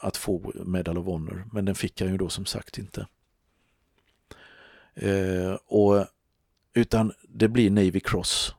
att 0.00 0.16
få 0.16 0.52
Medal 0.54 0.98
of 0.98 1.06
Honor, 1.06 1.44
men 1.52 1.64
den 1.64 1.74
fick 1.74 2.00
han 2.00 2.10
ju 2.10 2.16
då 2.16 2.28
som 2.28 2.46
sagt 2.46 2.78
inte. 2.78 3.06
Eh, 4.94 5.54
och, 5.66 6.06
utan 6.74 7.12
det 7.28 7.48
blir 7.48 7.70
Navy 7.70 8.00
Cross, 8.00 8.54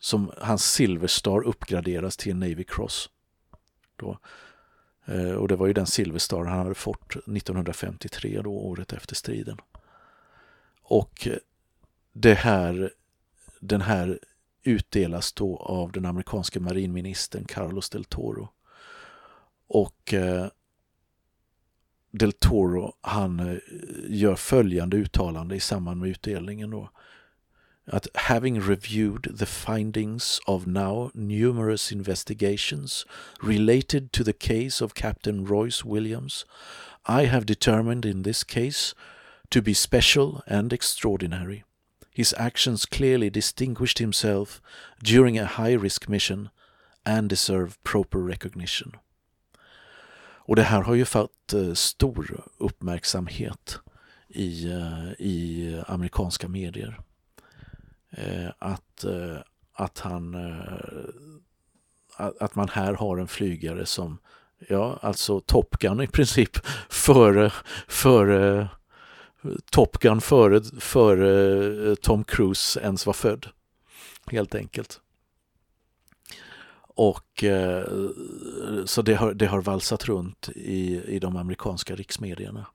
som 0.00 0.32
hans 0.38 0.72
Silver 0.72 1.06
Star 1.06 1.42
uppgraderas 1.44 2.16
till 2.16 2.36
Navy 2.36 2.64
Cross. 2.64 3.10
Då. 3.96 4.18
Eh, 5.04 5.30
och 5.30 5.48
det 5.48 5.56
var 5.56 5.66
ju 5.66 5.72
den 5.72 5.86
Silver 5.86 6.18
Star 6.18 6.44
han 6.44 6.58
hade 6.58 6.74
fått 6.74 7.10
1953, 7.10 8.40
då, 8.44 8.50
året 8.50 8.92
efter 8.92 9.14
striden. 9.14 9.58
Och 10.84 11.28
det 12.12 12.34
här, 12.34 12.92
den 13.60 13.80
här 13.80 14.18
utdelas 14.62 15.32
då 15.32 15.56
av 15.56 15.92
den 15.92 16.06
amerikanske 16.06 16.60
marinministern 16.60 17.44
Carlos 17.44 17.90
del 17.90 18.04
Toro. 18.04 18.48
Och 19.66 20.14
eh, 20.14 20.46
del 22.10 22.32
Toro 22.32 22.92
han 23.00 23.40
eh, 23.40 23.58
gör 24.08 24.36
följande 24.36 24.96
uttalande 24.96 25.56
i 25.56 25.60
samband 25.60 26.00
med 26.00 26.10
utdelningen 26.10 26.70
då. 26.70 26.90
Att 27.86 28.06
having 28.14 28.60
reviewed 28.60 29.38
the 29.38 29.46
findings 29.46 30.40
of 30.46 30.66
now 30.66 31.10
numerous 31.14 31.92
investigations 31.92 33.06
related 33.42 34.12
to 34.12 34.24
the 34.24 34.32
case 34.32 34.84
of 34.84 34.94
Captain 34.94 35.46
Royce 35.46 35.84
Williams, 35.84 36.46
I 37.08 37.26
have 37.26 37.44
determined 37.44 38.04
in 38.04 38.22
this 38.22 38.44
case 38.44 38.94
to 39.50 39.62
be 39.62 39.74
special 39.74 40.42
and 40.46 40.72
extraordinary. 40.72 41.64
His 42.10 42.34
actions 42.38 42.86
clearly 42.86 43.30
distinguished 43.30 43.98
himself 43.98 44.62
during 45.02 45.38
a 45.38 45.46
high-risk 45.46 46.08
mission 46.08 46.50
and 47.04 47.28
deserve 47.28 47.82
proper 47.82 48.18
recognition. 48.18 48.96
Och 50.46 50.56
det 50.56 50.62
här 50.62 50.82
har 50.82 50.94
ju 50.94 51.04
fått 51.04 51.52
eh, 51.52 51.72
stor 51.74 52.44
uppmärksamhet 52.58 53.78
i, 54.28 54.72
eh, 54.72 55.12
i 55.18 55.82
amerikanska 55.86 56.48
medier. 56.48 57.00
Eh, 58.10 58.50
att, 58.58 59.04
att, 59.72 59.98
han, 59.98 60.34
att 62.16 62.54
man 62.54 62.68
här 62.68 62.94
har 62.94 63.18
en 63.18 63.28
flygare 63.28 63.86
som, 63.86 64.18
ja 64.68 64.98
alltså 65.02 65.40
Top 65.40 65.78
Gun 65.78 66.00
i 66.00 66.06
princip, 66.06 66.56
före, 66.88 67.52
före 67.88 68.68
Top 69.70 69.98
Gun 69.98 70.20
före, 70.20 70.62
före 70.80 71.90
eh, 71.90 71.94
Tom 71.94 72.24
Cruise 72.24 72.80
ens 72.80 73.06
var 73.06 73.12
född. 73.12 73.46
Helt 74.26 74.54
enkelt. 74.54 75.00
Och 76.96 77.44
eh, 77.44 77.84
så 78.84 79.02
det 79.02 79.14
har, 79.14 79.34
det 79.34 79.46
har 79.46 79.60
valsat 79.60 80.04
runt 80.04 80.48
i, 80.54 81.02
i 81.04 81.18
de 81.18 81.36
amerikanska 81.36 81.94
riksmedierna. 81.96 82.66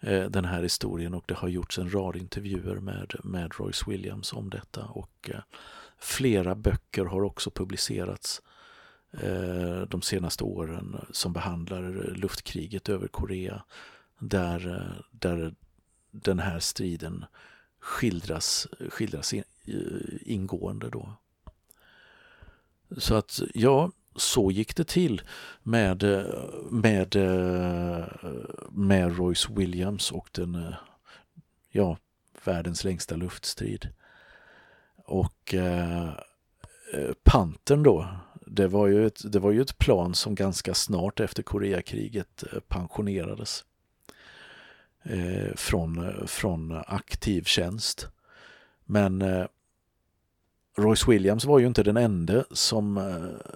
Eh, 0.00 0.24
den 0.24 0.44
här 0.44 0.62
historien 0.62 1.14
och 1.14 1.24
det 1.26 1.34
har 1.34 1.48
gjorts 1.48 1.78
en 1.78 1.94
rad 1.94 2.16
intervjuer 2.16 2.76
med, 2.76 3.14
med 3.24 3.52
Royce 3.58 3.90
Williams 3.90 4.32
om 4.32 4.50
detta 4.50 4.84
och 4.84 5.30
flera 5.98 6.54
böcker 6.54 7.04
har 7.04 7.22
också 7.22 7.50
publicerats 7.50 8.42
de 9.88 10.02
senaste 10.02 10.44
åren 10.44 11.06
som 11.10 11.32
behandlar 11.32 12.14
luftkriget 12.16 12.88
över 12.88 13.08
Korea 13.08 13.64
där, 14.18 14.92
där 15.10 15.54
den 16.22 16.38
här 16.38 16.58
striden 16.58 17.24
skildras, 17.80 18.66
skildras 18.90 19.34
ingående 20.20 20.90
då. 20.90 21.12
Så 22.98 23.14
att 23.14 23.40
ja, 23.54 23.90
så 24.16 24.50
gick 24.50 24.76
det 24.76 24.84
till 24.84 25.22
med, 25.62 26.02
med, 26.70 27.16
med 28.70 29.18
Royce 29.18 29.48
Williams 29.50 30.12
och 30.12 30.28
den, 30.32 30.74
ja, 31.70 31.98
världens 32.44 32.84
längsta 32.84 33.16
luftstrid. 33.16 33.88
Och 34.96 35.54
eh, 35.54 36.10
Pantern 37.22 37.82
då, 37.82 38.08
det 38.46 38.66
var, 38.66 38.86
ju 38.86 39.06
ett, 39.06 39.32
det 39.32 39.38
var 39.38 39.50
ju 39.50 39.62
ett 39.62 39.78
plan 39.78 40.14
som 40.14 40.34
ganska 40.34 40.74
snart 40.74 41.20
efter 41.20 41.42
Koreakriget 41.42 42.44
eh, 42.52 42.60
pensionerades 42.60 43.64
eh, 45.04 45.54
från, 45.56 46.12
från 46.26 46.82
aktiv 46.86 47.42
tjänst. 47.42 48.08
Men 48.84 49.22
eh, 49.22 49.46
Royce 50.76 51.08
Williams 51.08 51.44
var 51.44 51.58
ju 51.58 51.66
inte 51.66 51.82
den 51.82 51.96
enda 51.96 52.44
som 52.50 52.96
eh, 52.96 53.52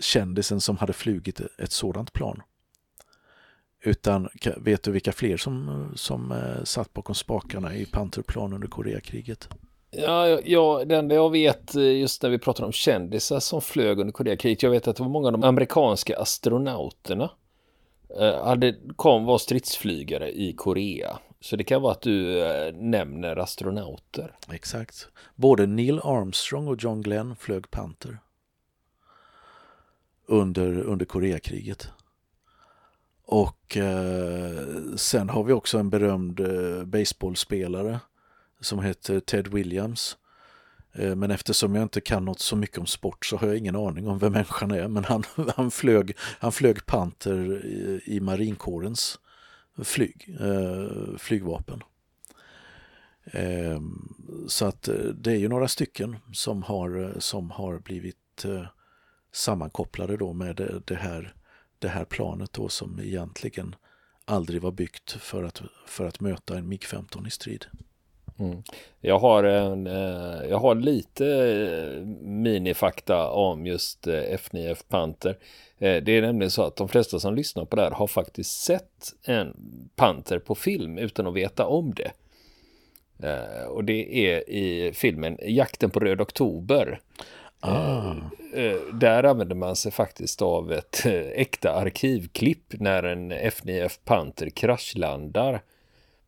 kändisen 0.00 0.60
som 0.60 0.76
hade 0.76 0.92
flugit 0.92 1.40
ett 1.58 1.72
sådant 1.72 2.12
plan. 2.12 2.42
Utan 3.84 4.28
vet 4.56 4.82
du 4.82 4.90
vilka 4.90 5.12
fler 5.12 5.36
som, 5.36 5.86
som 5.94 6.32
eh, 6.32 6.64
satt 6.64 6.92
bakom 6.92 7.14
spakarna 7.14 7.74
i 7.74 7.86
Pantherplan 7.86 8.52
under 8.52 8.68
Koreakriget? 8.68 9.48
Ja, 9.90 10.40
ja, 10.44 10.84
det 10.84 10.96
enda 10.96 11.14
jag 11.14 11.30
vet 11.30 11.74
eh, 11.74 11.82
just 11.82 12.22
när 12.22 12.30
vi 12.30 12.38
pratar 12.38 12.64
om 12.64 12.72
kändisar 12.72 13.40
som 13.40 13.60
flög 13.60 13.98
under 13.98 14.12
Koreakriget, 14.12 14.62
jag 14.62 14.70
vet 14.70 14.88
att 14.88 14.96
det 14.96 15.02
var 15.02 15.10
många 15.10 15.26
av 15.26 15.32
de 15.32 15.44
amerikanska 15.44 16.18
astronauterna 16.18 17.30
Eh, 18.20 18.44
hade, 18.44 18.74
kom 18.96 19.24
var 19.24 19.38
stridsflygare 19.38 20.32
i 20.32 20.52
Korea. 20.52 21.18
Så 21.40 21.56
det 21.56 21.64
kan 21.64 21.82
vara 21.82 21.92
att 21.92 22.02
du 22.02 22.44
eh, 22.44 22.74
nämner 22.74 23.36
astronauter. 23.36 24.36
Exakt. 24.52 25.08
Både 25.34 25.66
Neil 25.66 25.98
Armstrong 25.98 26.68
och 26.68 26.82
John 26.82 27.02
Glenn 27.02 27.36
flög 27.36 27.70
Panther. 27.70 28.18
Under, 30.26 30.80
under 30.80 31.06
Koreakriget. 31.06 31.88
Och 33.26 33.76
eh, 33.76 34.66
sen 34.96 35.28
har 35.28 35.44
vi 35.44 35.52
också 35.52 35.78
en 35.78 35.90
berömd 35.90 36.40
eh, 36.40 36.84
baseballspelare 36.84 38.00
som 38.60 38.80
heter 38.80 39.20
Ted 39.20 39.48
Williams 39.48 40.16
Eh, 40.16 40.21
Eh, 40.92 41.14
men 41.14 41.30
eftersom 41.30 41.74
jag 41.74 41.82
inte 41.82 42.00
kan 42.00 42.24
något 42.24 42.40
så 42.40 42.56
mycket 42.56 42.78
om 42.78 42.86
sport 42.86 43.26
så 43.26 43.36
har 43.36 43.46
jag 43.46 43.56
ingen 43.56 43.76
aning 43.76 44.08
om 44.08 44.18
vem 44.18 44.32
människan 44.32 44.70
är. 44.70 44.88
Men 44.88 45.04
han, 45.04 45.24
han, 45.56 45.70
flög, 45.70 46.16
han 46.18 46.52
flög 46.52 46.86
panter 46.86 47.66
i, 47.66 48.02
i 48.06 48.20
marinkårens 48.20 49.18
flyg, 49.84 50.36
eh, 50.40 51.16
flygvapen. 51.18 51.82
Eh, 53.24 53.80
så 54.46 54.66
att 54.66 54.88
eh, 54.88 54.94
det 54.94 55.32
är 55.32 55.36
ju 55.36 55.48
några 55.48 55.68
stycken 55.68 56.16
som 56.32 56.62
har, 56.62 57.04
eh, 57.04 57.18
som 57.18 57.50
har 57.50 57.78
blivit 57.78 58.44
eh, 58.44 58.66
sammankopplade 59.32 60.16
då 60.16 60.32
med 60.32 60.56
det, 60.56 60.82
det, 60.84 60.94
här, 60.94 61.34
det 61.78 61.88
här 61.88 62.04
planet 62.04 62.52
då 62.52 62.68
som 62.68 63.00
egentligen 63.00 63.74
aldrig 64.24 64.62
var 64.62 64.72
byggt 64.72 65.10
för 65.10 65.44
att, 65.44 65.62
för 65.86 66.06
att 66.06 66.20
möta 66.20 66.58
en 66.58 66.68
MiG-15 66.68 67.26
i 67.26 67.30
strid. 67.30 67.66
Mm. 68.42 68.62
Jag, 69.00 69.18
har 69.18 69.44
en, 69.44 69.86
eh, 69.86 70.48
jag 70.50 70.58
har 70.58 70.74
lite 70.74 71.26
eh, 71.26 72.06
minifakta 72.22 73.30
om 73.30 73.66
just 73.66 74.06
eh, 74.06 74.12
F9F 74.12 74.84
Panther. 74.88 75.38
Det 75.78 76.08
är 76.08 76.22
nämligen 76.22 76.50
så 76.50 76.62
att 76.62 76.76
de 76.76 76.88
flesta 76.88 77.20
som 77.20 77.34
lyssnar 77.34 77.64
på 77.64 77.76
det 77.76 77.82
här 77.82 77.90
har 77.90 78.06
faktiskt 78.06 78.62
sett 78.62 79.14
en 79.26 79.56
Panther 79.96 80.38
på 80.38 80.54
film 80.54 80.98
utan 80.98 81.26
att 81.26 81.34
veta 81.34 81.66
om 81.66 81.94
det. 81.94 82.12
Och 83.68 83.84
det 83.84 84.26
är 84.26 84.50
i 84.50 84.92
filmen 84.94 85.38
Jakten 85.42 85.90
på 85.90 86.00
Röd 86.00 86.20
Oktober. 86.20 87.00
Ah. 87.60 88.14
Där 88.92 89.24
använder 89.24 89.56
man 89.56 89.76
sig 89.76 89.92
faktiskt 89.92 90.42
av 90.42 90.72
ett 90.72 91.06
äkta 91.34 91.72
arkivklipp 91.72 92.64
när 92.80 93.02
en 93.02 93.32
F9F 93.32 93.98
Panther 94.04 94.50
kraschlandar 94.50 95.62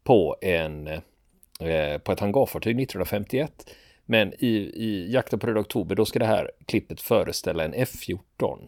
på 0.05 0.37
en 0.41 0.89
Eh, 0.89 1.01
Eh, 1.61 1.99
på 1.99 2.13
ett 2.13 2.21
hangarfartyg 2.21 2.81
1951. 2.81 3.71
Men 4.07 4.33
i, 4.39 4.57
i 4.75 5.13
Jakten 5.13 5.39
på 5.39 5.47
Röda 5.47 5.61
Oktober 5.61 5.97
då 5.97 6.05
ska 6.05 6.19
det 6.19 6.25
här 6.25 6.51
klippet 6.67 7.01
föreställa 7.01 7.65
en 7.65 7.75
F14. 7.75 8.59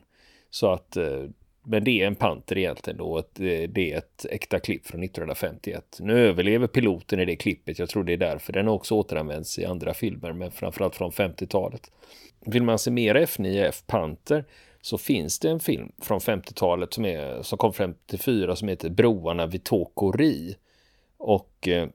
Så 0.50 0.72
att, 0.72 0.96
eh, 0.96 1.24
men 1.64 1.84
det 1.84 2.02
är 2.02 2.06
en 2.06 2.14
Panter 2.14 2.58
egentligen 2.58 2.98
då. 2.98 3.18
Ett, 3.18 3.40
eh, 3.40 3.68
det 3.68 3.92
är 3.92 3.98
ett 3.98 4.26
äkta 4.30 4.60
klipp 4.60 4.86
från 4.86 5.02
1951. 5.02 5.98
Nu 6.00 6.28
överlever 6.28 6.66
piloten 6.66 7.20
i 7.20 7.24
det 7.24 7.36
klippet. 7.36 7.78
Jag 7.78 7.88
tror 7.88 8.04
det 8.04 8.12
är 8.12 8.16
därför 8.16 8.52
den 8.52 8.68
också 8.68 8.94
återanvänds 8.94 9.58
i 9.58 9.64
andra 9.64 9.94
filmer, 9.94 10.32
men 10.32 10.50
framförallt 10.50 10.96
från 10.96 11.10
50-talet. 11.10 11.90
Vill 12.40 12.62
man 12.62 12.78
se 12.78 12.90
mer 12.90 13.14
F9F 13.14 13.82
Panter 13.86 14.44
så 14.80 14.98
finns 14.98 15.38
det 15.38 15.50
en 15.50 15.60
film 15.60 15.92
från 16.02 16.18
50-talet 16.18 16.94
som, 16.94 17.38
som 17.42 17.58
kom 17.58 17.72
54 17.72 18.56
som 18.56 18.68
heter 18.68 18.90
Broarna 18.90 19.46
vid 19.46 19.64
Tokori. 19.64 20.56
Och 21.18 21.68
eh, 21.68 21.88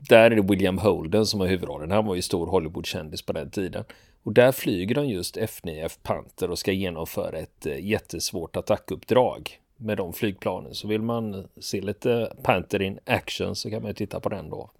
där 0.00 0.30
är 0.30 0.36
det 0.36 0.42
William 0.42 0.78
Holden 0.78 1.26
som 1.26 1.40
har 1.40 1.46
huvudrollen. 1.46 1.90
Han 1.90 2.06
var 2.06 2.14
ju 2.14 2.22
stor 2.22 2.46
Hollywoodkändis 2.46 3.22
på 3.22 3.32
den 3.32 3.50
tiden. 3.50 3.84
Och 4.22 4.32
där 4.32 4.52
flyger 4.52 4.94
de 4.94 5.06
just 5.06 5.36
F9F 5.36 5.98
Panther 6.02 6.50
och 6.50 6.58
ska 6.58 6.72
genomföra 6.72 7.38
ett 7.38 7.66
eh, 7.66 7.84
jättesvårt 7.84 8.56
attackuppdrag 8.56 9.60
med 9.76 9.96
de 9.96 10.12
flygplanen. 10.12 10.74
Så 10.74 10.88
vill 10.88 11.02
man 11.02 11.48
se 11.60 11.80
lite 11.80 12.32
Panther 12.42 12.82
in 12.82 12.98
action 13.06 13.56
så 13.56 13.70
kan 13.70 13.82
man 13.82 13.90
ju 13.90 13.94
titta 13.94 14.20
på 14.20 14.28
den 14.28 14.50
då. 14.50 14.70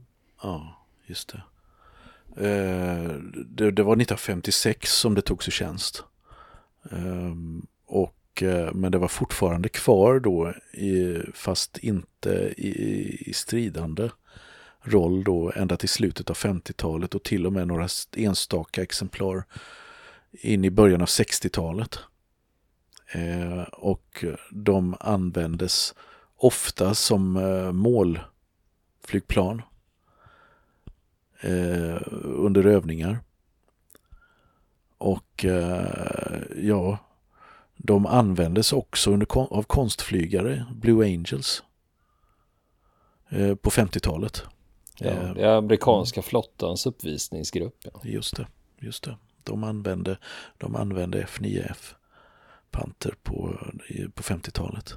Ja, 0.42 0.87
just 1.07 1.29
det. 1.33 1.42
Eh, 2.37 3.14
det, 3.46 3.70
det, 3.70 3.83
var 3.83 3.92
1956 3.92 4.92
som 4.92 5.14
det 5.14 5.22
togs 5.22 5.48
i 5.48 5.50
tjänst. 5.50 6.05
Eh, 6.90 7.35
och, 7.87 8.42
eh, 8.42 8.74
men 8.74 8.92
det 8.92 8.98
var 8.98 9.09
fortfarande 9.09 9.68
kvar 9.68 10.20
då, 10.20 10.55
i, 10.72 11.18
fast 11.35 11.79
inte 11.79 12.55
i, 12.57 12.70
i 13.31 13.33
stridande 13.33 14.09
roll 14.85 15.25
då 15.25 15.53
ända 15.57 15.77
till 15.77 15.88
slutet 15.88 16.31
av 16.31 16.37
50-talet 16.37 17.14
och 17.14 17.23
till 17.23 17.47
och 17.47 17.53
med 17.53 17.68
några 17.68 17.88
enstaka 18.16 18.83
exemplar 18.83 19.44
in 20.31 20.64
i 20.64 20.70
början 20.70 21.01
av 21.01 21.09
60-talet. 21.09 21.99
Eh, 23.12 23.62
och 23.62 24.25
de 24.51 24.97
användes 25.01 25.94
ofta 26.37 26.94
som 26.94 27.37
eh, 27.37 27.73
målflygplan 27.73 29.62
eh, 31.40 31.99
under 32.23 32.66
övningar. 32.66 33.18
Och 34.99 35.44
eh, 35.44 36.42
ja, 36.57 36.99
de 37.77 38.07
användes 38.07 38.73
också 38.73 39.11
under, 39.11 39.37
av 39.37 39.62
konstflygare, 39.62 40.66
Blue 40.75 41.05
Angels, 41.07 41.62
eh, 43.29 43.55
på 43.55 43.70
50-talet. 43.70 44.42
Ja, 44.98 45.07
eh, 45.07 45.35
det 45.35 45.42
är 45.42 45.57
amerikanska 45.57 46.22
flottans 46.22 46.87
uppvisningsgrupp. 46.87 47.76
Ja. 47.85 48.00
Just 48.04 48.37
det, 48.37 48.46
just 48.78 49.04
det. 49.04 49.16
De 49.42 49.64
använde, 49.64 50.18
de 50.59 50.76
använde 50.76 51.22
F9F 51.22 51.94
Panther 52.70 53.14
på, 53.22 53.59
på 54.14 54.22
50-talet. 54.22 54.96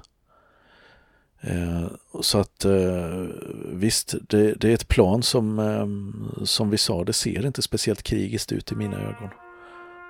Eh, 1.40 1.86
så 2.20 2.38
att 2.38 2.64
eh, 2.64 3.26
visst, 3.72 4.14
det, 4.28 4.54
det, 4.54 4.70
är 4.70 4.74
ett 4.74 4.88
plan 4.88 5.22
som, 5.22 5.58
eh, 5.58 6.44
som 6.44 6.70
vi 6.70 6.78
sa, 6.78 7.04
det 7.04 7.12
ser 7.12 7.46
inte 7.46 7.62
speciellt 7.62 8.02
krigiskt 8.02 8.52
ut 8.52 8.72
i 8.72 8.74
mina 8.74 8.96
ögon. 8.96 9.28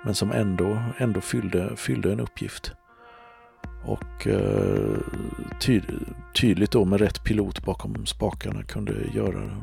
Men 0.05 0.15
som 0.15 0.33
ändå, 0.33 0.83
ändå 0.99 1.21
fyllde, 1.21 1.77
fyllde 1.77 2.13
en 2.13 2.21
uppgift. 2.21 2.73
Och 3.85 4.27
eh, 4.27 4.99
ty, 5.61 5.81
tydligt 6.41 6.71
då 6.71 6.85
med 6.85 7.01
rätt 7.01 7.25
pilot 7.25 7.65
bakom 7.65 8.07
spakarna 8.07 8.63
kunde 8.63 8.93
göra 9.15 9.63